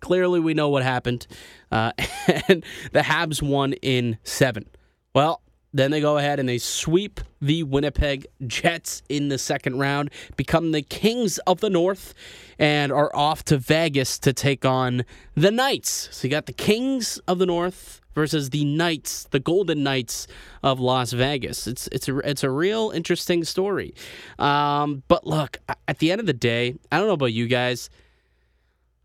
clearly 0.00 0.38
we 0.38 0.54
know 0.54 0.68
what 0.68 0.84
happened, 0.84 1.26
uh, 1.72 1.92
and 2.48 2.64
the 2.92 3.00
Habs 3.00 3.42
won 3.42 3.72
in 3.74 4.18
seven. 4.22 4.66
Well, 5.14 5.42
then 5.72 5.90
they 5.90 6.00
go 6.00 6.16
ahead 6.16 6.38
and 6.38 6.48
they 6.48 6.58
sweep 6.58 7.20
the 7.40 7.62
Winnipeg 7.62 8.26
Jets 8.46 9.02
in 9.08 9.28
the 9.28 9.38
second 9.38 9.78
round, 9.78 10.10
become 10.36 10.72
the 10.72 10.82
Kings 10.82 11.38
of 11.38 11.60
the 11.60 11.70
North, 11.70 12.14
and 12.58 12.90
are 12.92 13.14
off 13.14 13.44
to 13.44 13.58
Vegas 13.58 14.18
to 14.20 14.32
take 14.32 14.64
on 14.64 15.04
the 15.34 15.50
Knights. 15.50 16.08
So 16.12 16.26
you 16.26 16.30
got 16.30 16.46
the 16.46 16.52
Kings 16.52 17.18
of 17.28 17.38
the 17.38 17.46
North 17.46 18.00
versus 18.14 18.50
the 18.50 18.64
Knights, 18.64 19.24
the 19.30 19.38
Golden 19.38 19.82
Knights 19.82 20.26
of 20.62 20.80
Las 20.80 21.12
Vegas. 21.12 21.66
It's 21.66 21.86
it's 21.88 22.08
a 22.08 22.18
it's 22.18 22.42
a 22.42 22.50
real 22.50 22.90
interesting 22.90 23.44
story. 23.44 23.94
Um, 24.38 25.02
but 25.06 25.26
look, 25.26 25.58
at 25.86 25.98
the 25.98 26.10
end 26.10 26.20
of 26.20 26.26
the 26.26 26.32
day, 26.32 26.74
I 26.90 26.98
don't 26.98 27.06
know 27.06 27.12
about 27.12 27.32
you 27.32 27.46
guys. 27.46 27.90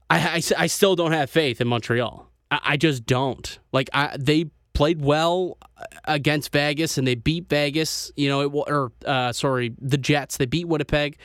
I, 0.09 0.17
I, 0.37 0.63
I 0.63 0.67
still 0.67 0.95
don't 0.95 1.13
have 1.13 1.29
faith 1.29 1.61
in 1.61 1.67
Montreal. 1.67 2.29
I, 2.49 2.59
I 2.63 2.77
just 2.77 3.05
don't. 3.05 3.59
Like 3.71 3.89
I, 3.93 4.15
they 4.17 4.49
played 4.73 5.01
well 5.01 5.57
against 6.05 6.51
Vegas 6.51 6.97
and 6.97 7.07
they 7.07 7.15
beat 7.15 7.49
Vegas. 7.49 8.11
You 8.15 8.29
know, 8.29 8.41
it, 8.41 8.47
or 8.53 8.91
uh, 9.05 9.31
sorry, 9.33 9.73
the 9.79 9.97
Jets. 9.97 10.37
They 10.37 10.45
beat 10.45 10.67
Winnipeg. 10.67 11.17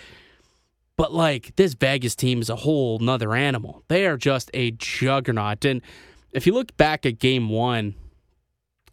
But 0.96 1.12
like 1.12 1.54
this 1.56 1.74
Vegas 1.74 2.14
team 2.14 2.40
is 2.40 2.48
a 2.48 2.56
whole 2.56 2.98
nother 2.98 3.34
animal. 3.34 3.82
They 3.88 4.06
are 4.06 4.16
just 4.16 4.50
a 4.54 4.70
juggernaut. 4.72 5.64
And 5.64 5.82
if 6.32 6.46
you 6.46 6.54
look 6.54 6.74
back 6.76 7.04
at 7.04 7.18
Game 7.18 7.50
One, 7.50 7.94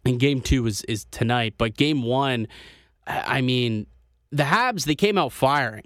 and 0.04 0.20
Game 0.20 0.40
Two 0.40 0.66
is 0.66 0.82
is 0.82 1.06
tonight, 1.10 1.54
but 1.56 1.76
Game 1.76 2.02
One, 2.02 2.46
I 3.06 3.40
mean, 3.40 3.86
the 4.30 4.42
Habs 4.42 4.84
they 4.84 4.94
came 4.94 5.16
out 5.16 5.32
firing, 5.32 5.84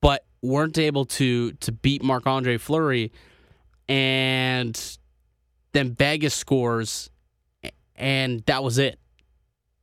but 0.00 0.24
weren't 0.42 0.78
able 0.78 1.04
to 1.04 1.52
to 1.52 1.72
beat 1.72 2.02
Marc 2.02 2.26
Andre 2.26 2.56
Fleury, 2.56 3.12
and 3.88 4.98
then 5.72 5.94
Vegas 5.94 6.34
scores 6.34 7.10
and 7.96 8.42
that 8.46 8.62
was 8.62 8.78
it. 8.78 8.98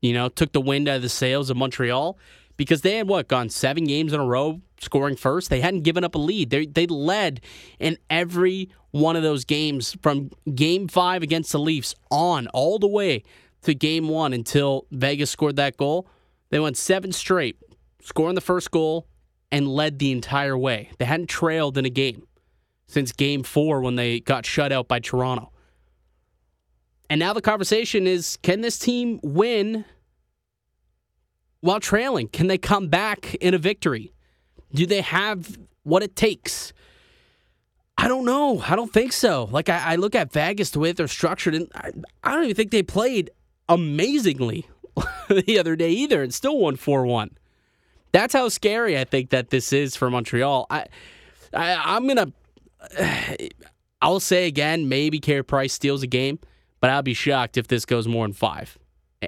You 0.01 0.13
know, 0.13 0.29
took 0.29 0.51
the 0.51 0.61
wind 0.61 0.89
out 0.89 0.97
of 0.97 1.01
the 1.01 1.09
sails 1.09 1.49
of 1.49 1.57
Montreal 1.57 2.17
because 2.57 2.81
they 2.81 2.97
had 2.97 3.07
what 3.07 3.27
gone 3.27 3.49
seven 3.49 3.85
games 3.85 4.13
in 4.13 4.19
a 4.19 4.25
row 4.25 4.61
scoring 4.79 5.15
first. 5.15 5.49
They 5.49 5.61
hadn't 5.61 5.81
given 5.81 6.03
up 6.03 6.15
a 6.15 6.17
lead. 6.17 6.49
They 6.49 6.65
they 6.65 6.87
led 6.87 7.41
in 7.79 7.97
every 8.09 8.69
one 8.91 9.15
of 9.15 9.23
those 9.23 9.45
games 9.45 9.95
from 10.01 10.31
Game 10.53 10.87
Five 10.87 11.23
against 11.23 11.51
the 11.51 11.59
Leafs 11.59 11.95
on 12.09 12.47
all 12.47 12.79
the 12.79 12.87
way 12.87 13.23
to 13.63 13.73
Game 13.73 14.09
One 14.09 14.33
until 14.33 14.85
Vegas 14.91 15.29
scored 15.29 15.55
that 15.57 15.77
goal. 15.77 16.07
They 16.49 16.59
went 16.59 16.77
seven 16.77 17.11
straight, 17.11 17.57
scoring 18.01 18.35
the 18.35 18.41
first 18.41 18.71
goal 18.71 19.07
and 19.51 19.67
led 19.67 19.99
the 19.99 20.11
entire 20.11 20.57
way. 20.57 20.89
They 20.97 21.05
hadn't 21.05 21.27
trailed 21.29 21.77
in 21.77 21.85
a 21.85 21.89
game 21.89 22.27
since 22.87 23.11
Game 23.11 23.43
Four 23.43 23.81
when 23.81 23.95
they 23.95 24.19
got 24.19 24.45
shut 24.45 24.71
out 24.71 24.87
by 24.87 24.99
Toronto. 24.99 25.51
And 27.11 27.19
now 27.19 27.33
the 27.33 27.41
conversation 27.41 28.07
is 28.07 28.37
can 28.41 28.61
this 28.61 28.79
team 28.79 29.19
win 29.21 29.83
while 31.59 31.81
trailing? 31.81 32.29
Can 32.29 32.47
they 32.47 32.57
come 32.57 32.87
back 32.87 33.35
in 33.35 33.53
a 33.53 33.57
victory? 33.57 34.13
Do 34.73 34.85
they 34.85 35.01
have 35.01 35.57
what 35.83 36.03
it 36.03 36.15
takes? 36.15 36.71
I 37.97 38.07
don't 38.07 38.23
know. 38.23 38.61
I 38.65 38.77
don't 38.77 38.93
think 38.93 39.11
so. 39.11 39.49
Like, 39.51 39.67
I, 39.67 39.91
I 39.91 39.95
look 39.97 40.15
at 40.15 40.31
Vegas, 40.31 40.69
the 40.69 40.79
way 40.79 40.93
they're 40.93 41.09
structured, 41.09 41.53
and 41.53 41.69
I, 41.75 41.91
I 42.23 42.31
don't 42.33 42.45
even 42.45 42.55
think 42.55 42.71
they 42.71 42.81
played 42.81 43.29
amazingly 43.67 44.69
the 45.27 45.59
other 45.59 45.75
day 45.75 45.91
either 45.91 46.23
and 46.23 46.33
still 46.33 46.59
won 46.59 46.77
4 46.77 47.05
1. 47.05 47.31
That's 48.13 48.33
how 48.33 48.47
scary 48.47 48.97
I 48.97 49.03
think 49.03 49.31
that 49.31 49.49
this 49.49 49.73
is 49.73 49.97
for 49.97 50.09
Montreal. 50.09 50.65
I, 50.69 50.85
I 51.53 51.97
I'm 51.97 52.07
to. 52.07 52.31
I'll 54.01 54.21
say 54.21 54.47
again, 54.47 54.87
maybe 54.87 55.19
Carey 55.19 55.43
Price 55.43 55.73
steals 55.73 56.03
a 56.03 56.07
game 56.07 56.39
but 56.81 56.89
I'll 56.89 57.03
be 57.03 57.13
shocked 57.13 57.57
if 57.57 57.67
this 57.67 57.85
goes 57.85 58.07
more 58.07 58.25
than 58.25 58.33
five. 58.33 58.77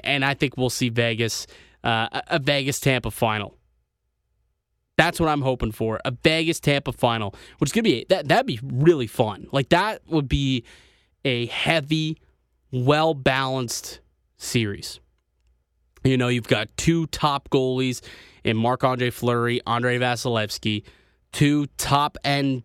And 0.04 0.26
I 0.26 0.34
think 0.34 0.58
we'll 0.58 0.72
see 0.72 0.90
Vegas, 0.90 1.48
uh, 1.84 2.22
a 2.28 2.40
Vegas 2.40 2.80
Tampa 2.80 3.12
final. 3.12 3.56
That's 4.98 5.20
what 5.20 5.30
I'm 5.30 5.42
hoping 5.42 5.72
for. 5.72 6.00
A 6.04 6.12
Vegas 6.12 6.60
Tampa 6.60 6.92
final, 6.92 7.34
which 7.60 7.70
is 7.70 7.74
gonna 7.74 7.84
be 7.84 8.06
that 8.10 8.28
that'd 8.28 8.46
be 8.46 8.60
really 8.64 9.08
fun. 9.08 9.48
Like 9.52 9.70
that 9.70 10.02
would 10.08 10.28
be 10.28 10.66
a 11.24 11.46
heavy, 11.48 12.20
well 12.72 13.14
balanced 13.14 14.02
series. 14.38 15.00
You 16.04 16.18
know, 16.18 16.28
you've 16.28 16.48
got 16.48 16.76
two 16.76 17.08
top 17.08 17.50
goalies 17.50 18.02
in 18.44 18.58
Marc 18.58 18.84
Andre 18.84 19.10
Fleury, 19.10 19.62
Andrei 19.66 19.98
Vasilevskiy, 19.98 20.84
two 21.32 21.68
top 21.78 22.18
end 22.24 22.64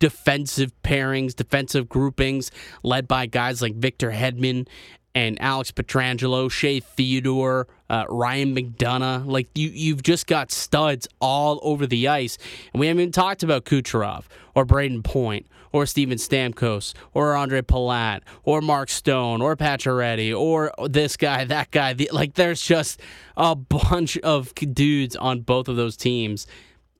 defensive 0.00 0.72
pairings, 0.82 1.36
defensive 1.36 1.88
groupings 1.88 2.50
led 2.82 3.06
by 3.06 3.26
guys 3.26 3.62
like 3.62 3.76
Victor 3.76 4.10
Hedman 4.10 4.66
and 5.14 5.40
Alex 5.40 5.70
Pietrangelo, 5.72 6.50
Shea 6.50 6.80
Theodore, 6.80 7.68
uh, 7.88 8.04
Ryan 8.08 8.54
McDonagh. 8.54 9.26
Like 9.26 9.48
you, 9.54 9.68
you've 9.68 10.02
just 10.02 10.26
got 10.26 10.50
studs 10.50 11.06
all 11.20 11.60
over 11.62 11.86
the 11.86 12.08
ice, 12.08 12.38
and 12.72 12.80
we 12.80 12.86
haven't 12.86 13.00
even 13.00 13.12
talked 13.12 13.42
about 13.42 13.64
Kucherov 13.64 14.24
or 14.54 14.64
Brayden 14.64 15.04
Point 15.04 15.46
or 15.72 15.86
Steven 15.86 16.18
Stamkos 16.18 16.94
or 17.12 17.36
Andre 17.36 17.62
Palat 17.62 18.22
or 18.42 18.60
Mark 18.60 18.88
Stone 18.88 19.42
or 19.42 19.56
Pacioretty 19.56 20.36
or 20.36 20.72
this 20.88 21.16
guy, 21.16 21.44
that 21.44 21.70
guy. 21.70 21.92
The, 21.92 22.10
like 22.12 22.34
there's 22.34 22.62
just 22.62 23.00
a 23.36 23.54
bunch 23.54 24.16
of 24.18 24.54
dudes 24.54 25.16
on 25.16 25.40
both 25.40 25.68
of 25.68 25.76
those 25.76 25.96
teams, 25.96 26.46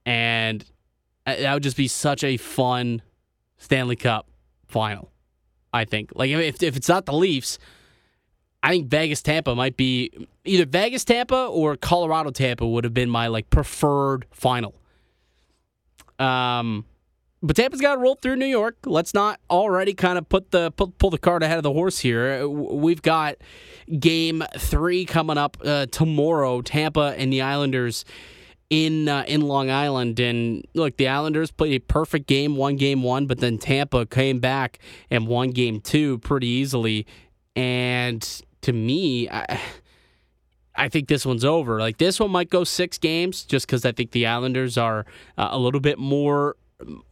and 0.04 0.64
that 1.36 1.54
would 1.54 1.62
just 1.62 1.76
be 1.76 1.88
such 1.88 2.24
a 2.24 2.36
fun 2.36 3.02
Stanley 3.58 3.96
Cup 3.96 4.28
final. 4.66 5.10
I 5.72 5.84
think. 5.84 6.12
Like 6.14 6.30
if 6.30 6.62
if 6.62 6.76
it's 6.76 6.88
not 6.88 7.06
the 7.06 7.12
Leafs, 7.12 7.58
I 8.62 8.70
think 8.70 8.88
Vegas 8.88 9.22
Tampa 9.22 9.54
might 9.54 9.76
be 9.76 10.10
either 10.44 10.66
Vegas 10.66 11.04
Tampa 11.04 11.46
or 11.46 11.76
Colorado 11.76 12.30
Tampa 12.30 12.66
would 12.66 12.84
have 12.84 12.94
been 12.94 13.10
my 13.10 13.28
like 13.28 13.50
preferred 13.50 14.26
final. 14.30 14.74
Um, 16.18 16.84
but 17.42 17.56
Tampa's 17.56 17.80
got 17.80 17.94
to 17.94 18.00
roll 18.00 18.16
through 18.16 18.36
New 18.36 18.46
York. 18.46 18.76
Let's 18.84 19.14
not 19.14 19.40
already 19.48 19.94
kind 19.94 20.18
of 20.18 20.28
put 20.28 20.50
the 20.50 20.70
pull, 20.72 20.92
pull 20.98 21.10
the 21.10 21.18
cart 21.18 21.42
ahead 21.42 21.56
of 21.56 21.62
the 21.62 21.72
horse 21.72 22.00
here. 22.00 22.46
We've 22.46 23.00
got 23.00 23.36
Game 23.98 24.44
Three 24.58 25.06
coming 25.06 25.38
up 25.38 25.56
uh, 25.64 25.86
tomorrow. 25.86 26.60
Tampa 26.60 27.14
and 27.16 27.32
the 27.32 27.40
Islanders 27.40 28.04
in 28.70 29.08
uh, 29.08 29.24
in 29.26 29.42
Long 29.42 29.68
Island. 29.70 30.18
And 30.20 30.66
look, 30.74 30.96
the 30.96 31.08
Islanders 31.08 31.50
played 31.50 31.74
a 31.74 31.84
perfect 31.84 32.26
game, 32.26 32.56
one 32.56 32.76
game 32.76 33.02
one, 33.02 33.26
but 33.26 33.40
then 33.40 33.58
Tampa 33.58 34.06
came 34.06 34.38
back 34.38 34.78
and 35.10 35.26
won 35.26 35.50
game 35.50 35.80
two 35.80 36.18
pretty 36.18 36.46
easily. 36.46 37.06
And 37.56 38.26
to 38.62 38.72
me, 38.72 39.28
I, 39.28 39.60
I 40.76 40.88
think 40.88 41.08
this 41.08 41.26
one's 41.26 41.44
over. 41.44 41.80
Like 41.80 41.98
this 41.98 42.20
one 42.20 42.30
might 42.30 42.48
go 42.48 42.64
six 42.64 42.96
games, 42.96 43.44
just 43.44 43.66
because 43.66 43.84
I 43.84 43.92
think 43.92 44.12
the 44.12 44.26
Islanders 44.26 44.78
are 44.78 45.04
uh, 45.36 45.48
a 45.50 45.58
little 45.58 45.80
bit 45.80 45.98
more 45.98 46.56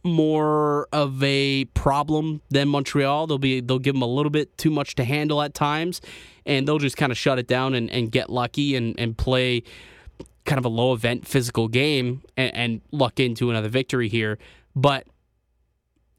more 0.03 0.87
of 0.91 1.21
a 1.21 1.65
problem 1.65 2.41
than 2.49 2.67
Montreal. 2.69 3.27
They'll 3.27 3.37
be 3.37 3.59
they'll 3.59 3.79
give 3.79 3.93
them 3.93 4.01
a 4.01 4.07
little 4.07 4.31
bit 4.31 4.57
too 4.57 4.71
much 4.71 4.95
to 4.95 5.03
handle 5.03 5.41
at 5.41 5.53
times, 5.53 6.01
and 6.45 6.67
they'll 6.67 6.79
just 6.79 6.97
kind 6.97 7.11
of 7.11 7.17
shut 7.17 7.37
it 7.37 7.47
down 7.47 7.75
and, 7.75 7.89
and 7.91 8.11
get 8.11 8.29
lucky 8.29 8.75
and, 8.75 8.97
and 8.97 9.17
play 9.17 9.63
kind 10.49 10.57
of 10.57 10.65
a 10.65 10.69
low 10.69 10.93
event 10.93 11.27
physical 11.27 11.67
game 11.67 12.23
and, 12.35 12.55
and 12.55 12.81
luck 12.91 13.19
into 13.19 13.51
another 13.51 13.69
victory 13.69 14.09
here. 14.09 14.39
But 14.75 15.05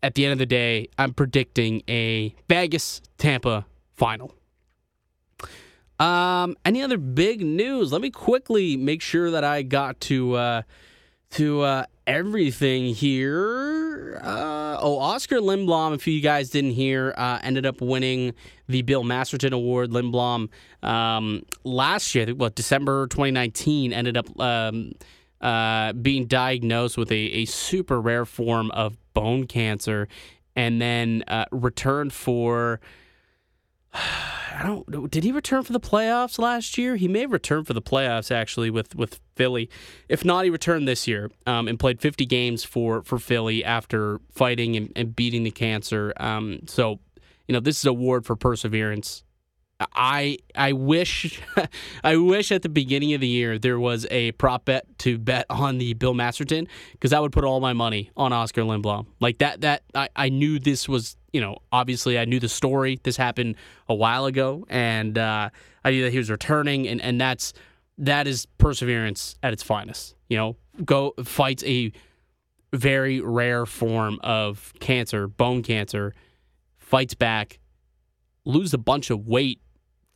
at 0.05 0.15
the 0.15 0.25
end 0.25 0.33
of 0.33 0.39
the 0.39 0.47
day, 0.47 0.89
I'm 0.97 1.13
predicting 1.13 1.83
a 1.89 2.33
Vegas 2.49 3.03
Tampa 3.19 3.67
final. 3.97 4.33
Um, 5.99 6.57
any 6.65 6.81
other 6.81 6.97
big 6.97 7.43
news? 7.43 7.93
Let 7.93 8.01
me 8.01 8.11
quickly 8.11 8.77
make 8.77 9.03
sure 9.03 9.33
that 9.33 9.43
I 9.43 9.63
got 9.63 10.01
to 10.03 10.35
uh, 10.35 10.63
to 11.33 11.63
uh, 11.63 11.85
everything 12.11 12.93
here. 12.93 14.21
Uh, 14.21 14.77
oh, 14.81 14.99
Oskar 14.99 15.37
Lindblom, 15.37 15.95
if 15.95 16.09
you 16.09 16.21
guys 16.21 16.51
didn't 16.51 16.73
hear, 16.73 17.15
uh, 17.17 17.39
ended 17.43 17.65
up 17.65 17.81
winning 17.81 18.35
the 18.69 18.83
Bill 18.83 19.05
Masterton 19.05 19.53
Award. 19.53 19.91
Lindblom 19.91 20.49
um, 20.83 21.45
last 21.63 22.13
year, 22.15 22.35
what 22.35 22.57
December 22.57 23.07
2019, 23.07 23.93
ended 23.93 24.17
up 24.17 24.41
um, 24.41 24.93
uh, 25.41 25.93
being 25.93 26.27
diagnosed 26.27 26.99
with 26.99 27.13
a, 27.13 27.15
a, 27.15 27.45
super 27.45 28.01
rare 28.01 28.27
form 28.27 28.73
of 28.73 28.97
bone 29.15 29.47
cancer, 29.47 30.09
and 30.57 30.83
then 30.83 31.23
uh, 31.29 31.45
returned 31.53 32.13
for. 32.13 32.81
I 34.61 34.63
don't. 34.65 34.89
Know. 34.89 35.07
Did 35.07 35.25
he 35.25 35.33
return 35.33 35.63
for 35.63 35.73
the 35.73 35.81
playoffs 35.81 36.39
last 36.39 36.77
year? 36.77 36.97
He 36.97 37.09
may 37.09 37.21
have 37.21 37.33
returned 37.33 37.67
for 37.67 37.73
the 37.73 37.83
playoffs 37.83 38.31
actually 38.31 38.69
with 38.71 38.95
with 38.95 39.21
Philly. 39.35 39.71
If 40.09 40.25
not, 40.25 40.45
he 40.45 40.51
returned 40.51 40.87
this 40.87 41.09
year 41.09 41.31
um, 41.47 41.67
and 41.67 41.79
played 41.79 42.01
50 42.01 42.27
games 42.27 42.63
for 42.63 43.03
for 43.03 43.19
Philly 43.19 43.65
after 43.65 44.21
fighting 44.31 44.77
and, 44.77 44.93
and 44.95 45.17
beating 45.17 45.45
the 45.45 45.51
cancer. 45.51 46.13
Um, 46.19 46.61
so, 46.67 47.01
you 47.49 47.55
know, 47.55 47.61
this 47.61 47.79
is 47.79 47.87
a 47.87 47.91
award 47.91 48.27
for 48.27 48.37
perseverance. 48.37 49.25
I 49.95 50.39
I 50.55 50.73
wish 50.73 51.41
I 52.05 52.17
wish 52.17 52.53
at 52.53 52.63
the 52.63 52.69
beginning 52.69 53.15
of 53.15 53.21
the 53.21 53.29
year 53.29 53.59
there 53.59 53.81
was 53.81 54.07
a 54.11 54.33
prop 54.33 54.67
bet 54.67 54.87
to 54.99 55.19
bet 55.19 55.47
on 55.49 55.79
the 55.79 55.95
Bill 55.95 56.15
Masterton 56.15 56.69
because 56.93 57.13
I 57.13 57.21
would 57.21 57.33
put 57.33 57.45
all 57.45 57.61
my 57.61 57.73
money 57.73 58.11
on 58.17 58.33
Oskar 58.33 58.63
Lindblom. 58.63 59.07
Like 59.21 59.39
that 59.39 59.63
that 59.63 59.83
I, 59.95 60.09
I 60.15 60.29
knew 60.29 60.59
this 60.59 60.89
was 60.89 61.17
you 61.33 61.41
know 61.41 61.59
obviously 61.73 62.19
I 62.19 62.27
knew 62.27 62.41
the 62.41 62.49
story. 62.49 63.01
This 63.03 63.17
happened 63.17 63.57
a 63.89 63.95
while 63.95 64.27
ago, 64.27 64.67
and 64.69 65.17
uh, 65.17 65.51
I 65.85 65.91
knew 65.91 66.05
that 66.05 66.13
he 66.13 66.19
was 66.19 66.31
returning, 66.31 66.87
and 66.87 67.01
and 67.01 67.21
that's 67.21 67.55
that 67.99 68.27
is 68.27 68.47
perseverance 68.59 69.37
at 69.43 69.53
its 69.53 69.63
finest. 69.63 70.15
You 70.29 70.37
know, 70.37 70.57
go 70.85 71.15
fights 71.25 71.65
a 71.65 71.93
very 72.73 73.21
rare 73.21 73.67
form 73.67 74.21
of 74.23 74.73
cancer, 74.79 75.27
bone 75.27 75.63
cancer, 75.63 76.15
fights 76.79 77.15
back, 77.15 77.59
lose 78.45 78.73
a 78.75 78.79
bunch 78.79 79.11
of 79.11 79.27
weight 79.27 79.61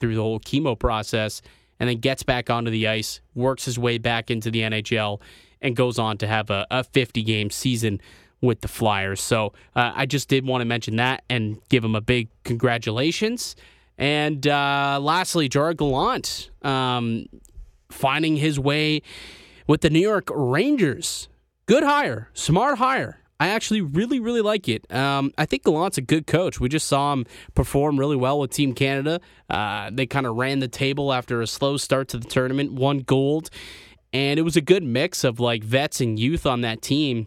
through 0.05 0.15
the 0.15 0.23
whole 0.23 0.39
chemo 0.39 0.79
process 0.79 1.41
and 1.81 1.89
then 1.89 1.97
gets 1.97 2.23
back 2.23 2.51
onto 2.51 2.71
the 2.71 2.87
ice, 2.87 3.23
works 3.35 3.65
his 3.65 3.79
way 3.79 3.97
back 3.97 4.31
into 4.31 4.51
the 4.51 4.61
NHL, 4.61 5.19
and 5.63 5.75
goes 5.75 5.99
on 5.99 6.19
to 6.19 6.27
have 6.27 6.51
a, 6.51 6.67
a 6.71 6.85
50 6.85 7.23
game 7.23 7.49
season 7.49 8.03
with 8.43 8.61
the 8.61 8.69
Flyers. 8.69 9.23
So 9.23 9.55
uh, 9.75 9.93
I 9.95 10.05
just 10.05 10.29
did 10.29 10.47
want 10.47 10.61
to 10.61 10.67
mention 10.67 10.97
that 10.97 11.25
and 11.31 11.59
give 11.71 11.83
him 11.83 11.95
a 11.95 12.03
big 12.03 12.29
congratulations. 12.45 13.57
And 13.97 14.47
uh, 14.47 14.99
lastly, 15.01 15.49
Gerard 15.49 15.79
Gallant 15.79 16.51
um, 16.61 17.25
finding 17.91 18.37
his 18.37 18.61
way 18.61 19.01
with 19.67 19.81
the 19.81 19.89
New 19.89 20.01
York 20.01 20.29
Rangers. 20.31 21.31
Good 21.65 21.83
hire, 21.83 22.29
smart 22.35 22.77
hire. 22.77 23.21
I 23.41 23.49
actually 23.49 23.81
really, 23.81 24.21
really 24.21 24.41
like 24.41 24.69
it. 24.69 24.91
Um, 24.93 25.33
I 25.37 25.45
think 25.45 25.65
Gallant's 25.65 25.99
a 25.99 26.03
good 26.03 26.27
coach. 26.27 26.61
We 26.61 26.69
just 26.69 26.87
saw 26.87 27.13
him 27.13 27.27
perform 27.55 27.99
really 27.99 28.17
well 28.17 28.39
with 28.39 28.53
Team 28.53 28.75
Canada. 28.75 29.21
Uh, 29.51 29.91
they 29.93 30.07
kind 30.07 30.27
of 30.27 30.37
ran 30.37 30.61
the 30.61 30.69
table 30.69 31.13
after 31.13 31.43
a 31.43 31.47
slow 31.47 31.77
start 31.77 32.09
to 32.09 32.19
the 32.19 32.29
tournament, 32.29 32.73
won 32.73 32.99
gold, 32.99 33.51
and 34.13 34.39
it 34.39 34.43
was 34.43 34.57
a 34.57 34.61
good 34.61 34.85
mix 34.85 35.25
of 35.25 35.41
like 35.41 35.65
vets 35.65 36.01
and 36.01 36.19
youth 36.19 36.47
on 36.47 36.61
that 36.61 36.81
team. 36.81 37.27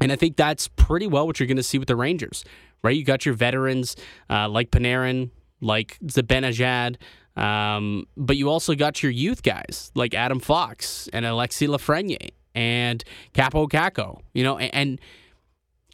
And 0.00 0.12
I 0.12 0.16
think 0.16 0.36
that's 0.36 0.68
pretty 0.68 1.08
well 1.08 1.26
what 1.26 1.40
you're 1.40 1.48
going 1.48 1.56
to 1.56 1.62
see 1.64 1.78
with 1.78 1.88
the 1.88 1.96
Rangers, 1.96 2.44
right? 2.82 2.94
You 2.94 3.04
got 3.04 3.26
your 3.26 3.34
veterans 3.34 3.96
uh, 4.30 4.48
like 4.48 4.70
Panarin, 4.70 5.30
like 5.60 5.98
Zibanejad, 6.04 6.96
um, 7.36 8.06
but 8.16 8.36
you 8.36 8.48
also 8.48 8.76
got 8.76 9.02
your 9.02 9.10
youth 9.10 9.42
guys 9.42 9.90
like 9.96 10.14
Adam 10.14 10.38
Fox 10.38 11.08
and 11.12 11.24
Alexi 11.24 11.66
Lafreniere 11.66 12.30
and 12.54 13.02
Kaapo 13.34 13.68
Kakko, 13.68 14.20
you 14.32 14.42
know, 14.44 14.58
and, 14.58 14.74
and 14.74 15.00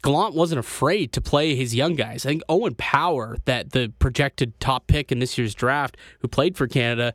Gallant 0.03 0.35
wasn't 0.35 0.59
afraid 0.59 1.11
to 1.13 1.21
play 1.21 1.55
his 1.55 1.73
young 1.73 1.95
guys. 1.95 2.25
I 2.25 2.29
think 2.29 2.43
Owen 2.47 2.75
Power, 2.75 3.37
that 3.45 3.71
the 3.71 3.91
projected 3.99 4.59
top 4.59 4.87
pick 4.87 5.11
in 5.11 5.19
this 5.19 5.37
year's 5.37 5.55
draft, 5.55 5.97
who 6.19 6.27
played 6.27 6.55
for 6.55 6.67
Canada, 6.67 7.13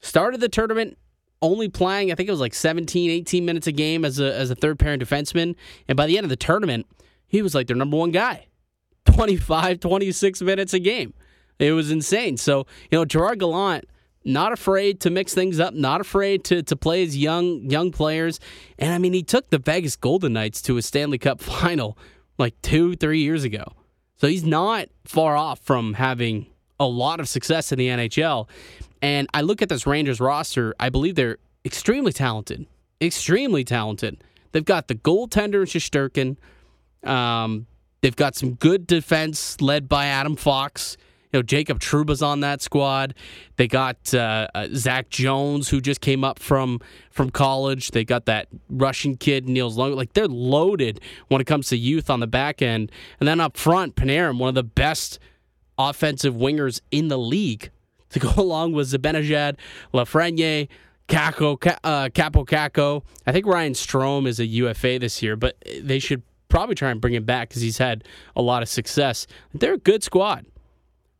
started 0.00 0.40
the 0.40 0.48
tournament 0.48 0.96
only 1.42 1.68
playing, 1.68 2.10
I 2.10 2.14
think 2.14 2.28
it 2.28 2.32
was 2.32 2.40
like 2.40 2.54
17, 2.54 3.10
18 3.10 3.44
minutes 3.44 3.66
a 3.66 3.72
game 3.72 4.04
as 4.04 4.18
a, 4.20 4.34
as 4.34 4.50
a 4.50 4.54
third 4.54 4.78
pairing 4.78 5.00
defenseman. 5.00 5.54
And 5.88 5.96
by 5.96 6.06
the 6.06 6.16
end 6.16 6.24
of 6.24 6.30
the 6.30 6.36
tournament, 6.36 6.86
he 7.26 7.42
was 7.42 7.54
like 7.54 7.66
their 7.66 7.76
number 7.76 7.96
one 7.96 8.10
guy 8.10 8.46
25, 9.06 9.80
26 9.80 10.42
minutes 10.42 10.74
a 10.74 10.78
game. 10.78 11.14
It 11.58 11.72
was 11.72 11.90
insane. 11.90 12.36
So, 12.36 12.66
you 12.90 12.98
know, 12.98 13.04
Gerard 13.04 13.40
Gallant 13.40 13.84
not 14.24 14.52
afraid 14.52 15.00
to 15.00 15.10
mix 15.10 15.34
things 15.34 15.60
up, 15.60 15.74
not 15.74 16.00
afraid 16.00 16.44
to 16.44 16.62
to 16.62 16.76
play 16.76 17.04
his 17.04 17.16
young 17.16 17.70
young 17.70 17.90
players. 17.90 18.40
And 18.78 18.92
I 18.92 18.98
mean, 18.98 19.12
he 19.12 19.22
took 19.22 19.50
the 19.50 19.58
Vegas 19.58 19.96
Golden 19.96 20.32
Knights 20.32 20.60
to 20.62 20.76
a 20.76 20.82
Stanley 20.82 21.18
Cup 21.18 21.40
final 21.42 21.96
like 22.38 22.60
two, 22.62 22.96
three 22.96 23.20
years 23.20 23.44
ago. 23.44 23.64
So 24.16 24.26
he's 24.26 24.44
not 24.44 24.88
far 25.04 25.36
off 25.36 25.60
from 25.60 25.94
having 25.94 26.46
a 26.78 26.86
lot 26.86 27.20
of 27.20 27.28
success 27.28 27.72
in 27.72 27.78
the 27.78 27.88
NHL. 27.88 28.48
And 29.02 29.28
I 29.32 29.42
look 29.42 29.62
at 29.62 29.68
this 29.68 29.86
Rangers 29.86 30.20
roster, 30.20 30.74
I 30.80 30.88
believe 30.88 31.14
they're 31.14 31.38
extremely 31.64 32.12
talented. 32.12 32.66
Extremely 33.00 33.64
talented. 33.64 34.22
They've 34.52 34.64
got 34.64 34.88
the 34.88 34.94
goaltender 34.94 35.64
Shesterkin. 35.64 36.36
Um, 37.08 37.66
they've 38.00 38.16
got 38.16 38.34
some 38.34 38.54
good 38.54 38.86
defense 38.86 39.60
led 39.60 39.88
by 39.88 40.06
Adam 40.06 40.36
Fox. 40.36 40.96
You 41.32 41.38
know, 41.38 41.42
Jacob 41.42 41.78
Trouba's 41.78 42.22
on 42.22 42.40
that 42.40 42.60
squad. 42.60 43.14
They 43.56 43.68
got 43.68 44.12
uh, 44.12 44.48
uh, 44.54 44.68
Zach 44.74 45.10
Jones, 45.10 45.68
who 45.68 45.80
just 45.80 46.00
came 46.00 46.24
up 46.24 46.38
from 46.38 46.80
from 47.10 47.30
college. 47.30 47.92
They 47.92 48.04
got 48.04 48.26
that 48.26 48.48
Russian 48.68 49.16
kid, 49.16 49.48
Nils 49.48 49.76
Long. 49.76 49.92
Like 49.94 50.12
they're 50.14 50.26
loaded 50.26 51.00
when 51.28 51.40
it 51.40 51.46
comes 51.46 51.68
to 51.68 51.76
youth 51.76 52.10
on 52.10 52.20
the 52.20 52.26
back 52.26 52.62
end, 52.62 52.90
and 53.20 53.28
then 53.28 53.40
up 53.40 53.56
front, 53.56 53.94
Panarin, 53.94 54.38
one 54.38 54.48
of 54.48 54.54
the 54.54 54.64
best 54.64 55.18
offensive 55.78 56.34
wingers 56.34 56.80
in 56.90 57.08
the 57.08 57.18
league, 57.18 57.70
to 58.10 58.18
go 58.18 58.32
along 58.36 58.72
with 58.72 58.90
Zibanejad, 58.90 59.56
Lafreniere. 59.94 60.68
Kakko, 61.08 61.56
uh, 61.82 62.08
Kaapo 62.10 62.46
Kakko. 62.46 63.02
I 63.26 63.32
think 63.32 63.44
Ryan 63.44 63.72
Strome 63.72 64.28
is 64.28 64.38
a 64.38 64.46
UFA 64.46 65.00
this 65.00 65.20
year, 65.24 65.34
but 65.34 65.56
they 65.82 65.98
should 65.98 66.22
probably 66.48 66.76
try 66.76 66.90
and 66.90 67.00
bring 67.00 67.14
him 67.14 67.24
back 67.24 67.48
because 67.48 67.62
he's 67.62 67.78
had 67.78 68.04
a 68.36 68.42
lot 68.42 68.62
of 68.62 68.68
success. 68.68 69.26
They're 69.52 69.74
a 69.74 69.78
good 69.78 70.04
squad. 70.04 70.46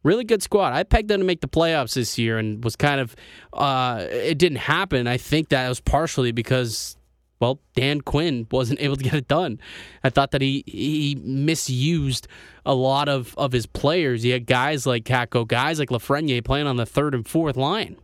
Really 0.02 0.24
good 0.24 0.42
squad. 0.42 0.72
I 0.72 0.82
pegged 0.82 1.08
them 1.08 1.20
to 1.20 1.26
make 1.26 1.42
the 1.42 1.48
playoffs 1.48 1.94
this 1.94 2.18
year 2.18 2.38
and 2.38 2.64
was 2.64 2.74
kind 2.74 3.00
of, 3.00 3.14
uh, 3.52 4.06
it 4.10 4.38
didn't 4.38 4.58
happen. 4.58 5.06
I 5.06 5.18
think 5.18 5.50
that 5.50 5.68
was 5.68 5.78
partially 5.78 6.32
because, 6.32 6.96
well, 7.38 7.60
Dan 7.74 8.00
Quinn 8.00 8.46
wasn't 8.50 8.80
able 8.82 8.96
to 8.96 9.04
get 9.04 9.12
it 9.12 9.28
done. 9.28 9.60
I 10.02 10.08
thought 10.08 10.30
that 10.30 10.40
he 10.40 10.64
he 10.66 11.18
misused 11.22 12.28
a 12.64 12.74
lot 12.74 13.08
of, 13.10 13.34
of 13.36 13.52
his 13.52 13.66
players. 13.66 14.22
He 14.22 14.30
had 14.30 14.46
guys 14.46 14.86
like 14.86 15.04
Kakko, 15.04 15.46
guys 15.46 15.78
like 15.78 15.90
Lafreniere 15.90 16.44
playing 16.44 16.66
on 16.66 16.76
the 16.76 16.86
third 16.86 17.14
and 17.14 17.26
fourth 17.26 17.56
line. 17.56 17.96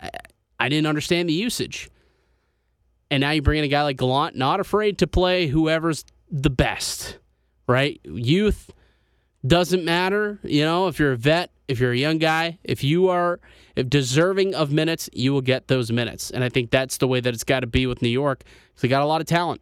I, 0.00 0.10
I 0.60 0.68
didn't 0.68 0.86
understand 0.86 1.28
the 1.28 1.32
usage. 1.34 1.90
And 3.10 3.22
now 3.22 3.32
you 3.32 3.42
bring 3.42 3.58
in 3.58 3.64
a 3.64 3.68
guy 3.68 3.82
like 3.82 3.96
Gallant, 3.96 4.36
not 4.36 4.60
afraid 4.60 4.98
to 4.98 5.08
play 5.08 5.48
whoever's 5.48 6.04
the 6.30 6.50
best, 6.50 7.18
right? 7.66 8.00
Youth 8.04 8.70
doesn't 9.46 9.84
matter, 9.84 10.38
you 10.42 10.64
know, 10.64 10.88
if 10.88 10.98
you're 10.98 11.12
a 11.12 11.16
vet, 11.16 11.50
if 11.68 11.80
you're 11.80 11.92
a 11.92 11.96
young 11.96 12.18
guy, 12.18 12.58
if 12.64 12.84
you 12.84 13.08
are 13.08 13.40
if 13.76 13.88
deserving 13.88 14.54
of 14.54 14.72
minutes, 14.72 15.08
you 15.12 15.32
will 15.32 15.40
get 15.40 15.68
those 15.68 15.90
minutes. 15.90 16.30
And 16.30 16.44
I 16.44 16.48
think 16.48 16.70
that's 16.70 16.98
the 16.98 17.08
way 17.08 17.20
that 17.20 17.32
it's 17.32 17.44
got 17.44 17.60
to 17.60 17.66
be 17.66 17.86
with 17.86 18.02
New 18.02 18.08
York. 18.08 18.44
They 18.80 18.88
got 18.88 19.02
a 19.02 19.06
lot 19.06 19.20
of 19.20 19.26
talent. 19.26 19.60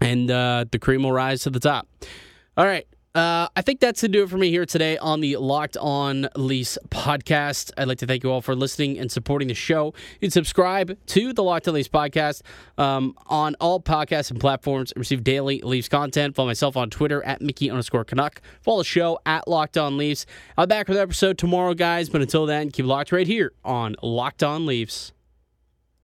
And 0.00 0.30
uh, 0.30 0.64
the 0.70 0.78
cream 0.78 1.04
will 1.04 1.12
rise 1.12 1.42
to 1.42 1.50
the 1.50 1.60
top. 1.60 1.86
All 2.56 2.64
right. 2.64 2.86
Uh, 3.14 3.46
I 3.54 3.60
think 3.60 3.80
that's 3.80 4.00
to 4.00 4.08
do 4.08 4.22
it 4.22 4.30
for 4.30 4.38
me 4.38 4.48
here 4.48 4.64
today 4.64 4.96
on 4.96 5.20
the 5.20 5.36
Locked 5.36 5.76
On 5.76 6.28
Leafs 6.34 6.78
podcast. 6.88 7.70
I'd 7.76 7.86
like 7.86 7.98
to 7.98 8.06
thank 8.06 8.24
you 8.24 8.30
all 8.30 8.40
for 8.40 8.56
listening 8.56 8.98
and 8.98 9.12
supporting 9.12 9.48
the 9.48 9.54
show. 9.54 9.92
You 10.14 10.20
can 10.20 10.30
subscribe 10.30 10.96
to 11.08 11.32
the 11.34 11.42
Locked 11.42 11.68
On 11.68 11.74
Leafs 11.74 11.88
podcast 11.88 12.40
um, 12.78 13.14
on 13.26 13.54
all 13.60 13.80
podcasts 13.80 14.30
and 14.30 14.40
platforms. 14.40 14.92
And 14.92 14.98
receive 14.98 15.22
daily 15.22 15.60
Leafs 15.60 15.88
content. 15.90 16.34
Follow 16.34 16.48
myself 16.48 16.74
on 16.74 16.88
Twitter 16.88 17.22
at 17.24 17.42
Mickey 17.42 17.70
underscore 17.70 18.04
Canuck. 18.04 18.40
Follow 18.62 18.78
the 18.78 18.84
show 18.84 19.18
at 19.26 19.46
Locked 19.46 19.76
On 19.76 19.98
Leafs. 19.98 20.24
I'll 20.56 20.66
be 20.66 20.70
back 20.70 20.88
with 20.88 20.96
an 20.96 21.02
episode 21.02 21.36
tomorrow, 21.36 21.74
guys. 21.74 22.08
But 22.08 22.22
until 22.22 22.46
then, 22.46 22.70
keep 22.70 22.86
locked 22.86 23.12
right 23.12 23.26
here 23.26 23.52
on 23.62 23.94
Locked 24.02 24.42
On 24.42 24.64
Leafs. 24.64 25.12